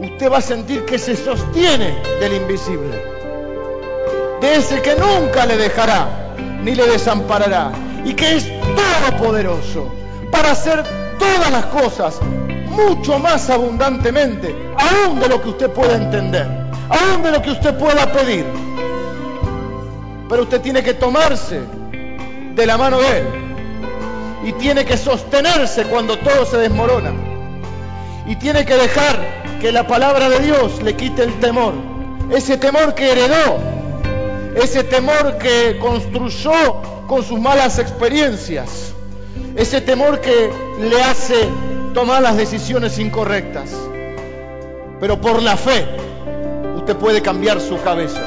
usted 0.00 0.32
va 0.32 0.38
a 0.38 0.42
sentir 0.42 0.84
que 0.86 0.98
se 0.98 1.14
sostiene 1.14 1.94
del 2.20 2.34
invisible, 2.34 2.96
de 4.40 4.54
ese 4.56 4.80
que 4.80 4.94
nunca 4.96 5.44
le 5.44 5.56
dejará 5.56 6.08
ni 6.62 6.74
le 6.74 6.86
desamparará 6.86 7.72
y 8.04 8.14
que 8.14 8.36
es 8.36 8.48
todopoderoso 9.10 9.92
para 10.30 10.52
hacer 10.52 10.82
todas 11.18 11.50
las 11.50 11.66
cosas 11.66 12.20
mucho 12.68 13.18
más 13.18 13.50
abundantemente, 13.50 14.54
aún 14.78 15.20
de 15.20 15.28
lo 15.28 15.42
que 15.42 15.48
usted 15.48 15.70
pueda 15.70 15.96
entender, 15.96 16.67
de 17.22 17.30
lo 17.30 17.42
que 17.42 17.50
usted 17.50 17.76
pueda 17.76 18.10
pedir. 18.12 18.44
Pero 20.28 20.42
usted 20.42 20.60
tiene 20.60 20.82
que 20.82 20.94
tomarse 20.94 21.60
de 22.54 22.66
la 22.66 22.76
mano 22.76 22.98
de 22.98 23.18
Él 23.18 23.24
y 24.44 24.52
tiene 24.52 24.84
que 24.84 24.96
sostenerse 24.96 25.84
cuando 25.84 26.18
todo 26.18 26.46
se 26.46 26.58
desmorona. 26.58 27.12
Y 28.26 28.36
tiene 28.36 28.64
que 28.64 28.74
dejar 28.74 29.18
que 29.60 29.72
la 29.72 29.86
palabra 29.86 30.28
de 30.28 30.40
Dios 30.40 30.82
le 30.82 30.94
quite 30.94 31.22
el 31.22 31.34
temor. 31.40 31.74
Ese 32.30 32.58
temor 32.58 32.94
que 32.94 33.12
heredó, 33.12 33.58
ese 34.54 34.84
temor 34.84 35.38
que 35.38 35.78
construyó 35.80 36.82
con 37.06 37.22
sus 37.24 37.40
malas 37.40 37.78
experiencias, 37.78 38.92
ese 39.56 39.80
temor 39.80 40.20
que 40.20 40.50
le 40.80 41.02
hace 41.02 41.48
tomar 41.94 42.22
las 42.22 42.36
decisiones 42.36 42.98
incorrectas. 42.98 43.70
Pero 45.00 45.20
por 45.20 45.42
la 45.42 45.56
fe 45.56 45.86
usted 46.88 47.00
puede 47.02 47.20
cambiar 47.20 47.60
su 47.60 47.78
cabeza. 47.82 48.22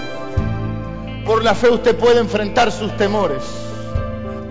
Por 1.25 1.43
la 1.43 1.55
fe 1.55 1.71
usted 1.71 1.95
puede 1.95 2.19
enfrentar 2.19 2.71
sus 2.71 2.95
temores. 2.95 3.41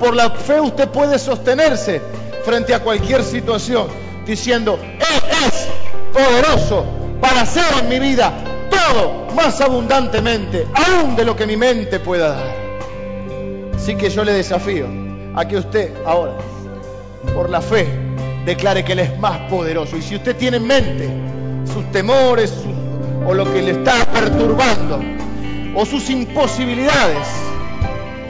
Por 0.01 0.17
la 0.17 0.31
fe 0.31 0.61
usted 0.61 0.89
puede 0.89 1.17
sostenerse 1.17 2.03
frente 2.45 2.75
a 2.75 2.81
cualquier 2.81 3.23
situación 3.23 3.87
diciendo, 4.27 4.81
Él 4.83 5.31
es 5.47 5.69
poderoso 6.13 6.85
para 7.21 7.43
hacer 7.43 7.63
en 7.79 7.89
mi 7.89 8.01
vida 8.01 8.33
todo 8.69 9.29
más 9.37 9.61
abundantemente, 9.61 10.67
aún 10.75 11.15
de 11.15 11.25
lo 11.25 11.37
que 11.37 11.47
mi 11.47 11.57
mente 11.57 12.01
pueda 12.01 12.31
dar. 12.31 12.57
Así 13.77 13.95
que 13.95 14.11
yo 14.11 14.25
le 14.25 14.33
desafío 14.33 14.87
a 15.37 15.47
que 15.47 15.57
usted 15.57 15.95
ahora, 16.05 16.35
por 17.33 17.49
la 17.49 17.61
fe, 17.61 17.87
declare 18.45 18.85
que 18.85 18.91
Él 18.91 18.99
es 18.99 19.17
más 19.21 19.39
poderoso. 19.49 19.97
Y 19.97 20.03
si 20.03 20.17
usted 20.17 20.35
tiene 20.35 20.57
en 20.57 20.67
mente 20.67 21.09
sus 21.73 21.89
temores 21.93 22.53
o 23.27 23.35
lo 23.35 23.53
que 23.53 23.62
le 23.62 23.73
está 23.73 24.05
perturbando 24.12 25.01
o 25.75 25.87
sus 25.87 26.11
imposibilidades, 26.11 27.27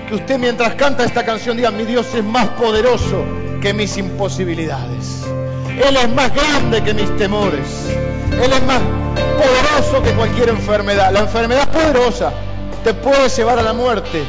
que 0.08 0.14
usted 0.14 0.38
mientras 0.38 0.74
canta 0.74 1.04
esta 1.04 1.24
canción 1.24 1.56
diga, 1.56 1.70
mi 1.70 1.84
Dios 1.84 2.14
es 2.14 2.24
más 2.24 2.48
poderoso 2.50 3.24
que 3.60 3.72
mis 3.72 3.96
imposibilidades. 3.96 5.24
Él 5.68 5.96
es 5.96 6.08
más 6.14 6.34
grande 6.34 6.82
que 6.82 6.92
mis 6.92 7.16
temores. 7.16 7.66
Él 8.32 8.52
es 8.52 8.62
más 8.64 8.80
poderoso 9.36 10.02
que 10.02 10.12
cualquier 10.12 10.50
enfermedad. 10.50 11.12
La 11.12 11.20
enfermedad 11.20 11.68
poderosa 11.68 12.32
te 12.84 12.94
puede 12.94 13.28
llevar 13.28 13.58
a 13.58 13.62
la 13.62 13.72
muerte, 13.72 14.22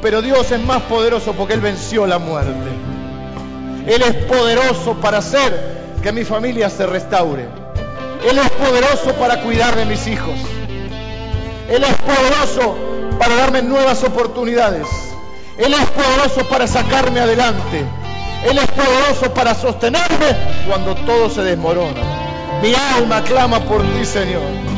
pero 0.00 0.22
Dios 0.22 0.50
es 0.50 0.60
más 0.60 0.82
poderoso 0.82 1.32
porque 1.32 1.54
Él 1.54 1.60
venció 1.60 2.06
la 2.06 2.18
muerte. 2.18 2.70
Él 3.86 4.02
es 4.02 4.14
poderoso 4.24 4.94
para 4.94 5.18
hacer 5.18 5.74
que 6.02 6.12
mi 6.12 6.24
familia 6.24 6.70
se 6.70 6.86
restaure. 6.86 7.63
Él 8.28 8.38
es 8.38 8.50
poderoso 8.52 9.12
para 9.18 9.42
cuidar 9.42 9.76
de 9.76 9.84
mis 9.84 10.06
hijos. 10.06 10.34
Él 11.68 11.84
es 11.84 11.94
poderoso 11.96 12.76
para 13.18 13.36
darme 13.36 13.62
nuevas 13.62 14.02
oportunidades. 14.02 14.86
Él 15.58 15.74
es 15.74 15.86
poderoso 15.90 16.48
para 16.48 16.66
sacarme 16.66 17.20
adelante. 17.20 17.84
Él 18.44 18.58
es 18.58 18.66
poderoso 18.70 19.32
para 19.34 19.54
sostenerme 19.54 20.36
cuando 20.66 20.94
todo 20.94 21.28
se 21.30 21.42
desmorona. 21.42 22.00
Mi 22.62 22.74
alma 22.96 23.22
clama 23.22 23.60
por 23.60 23.82
ti, 23.82 24.04
Señor. 24.04 24.73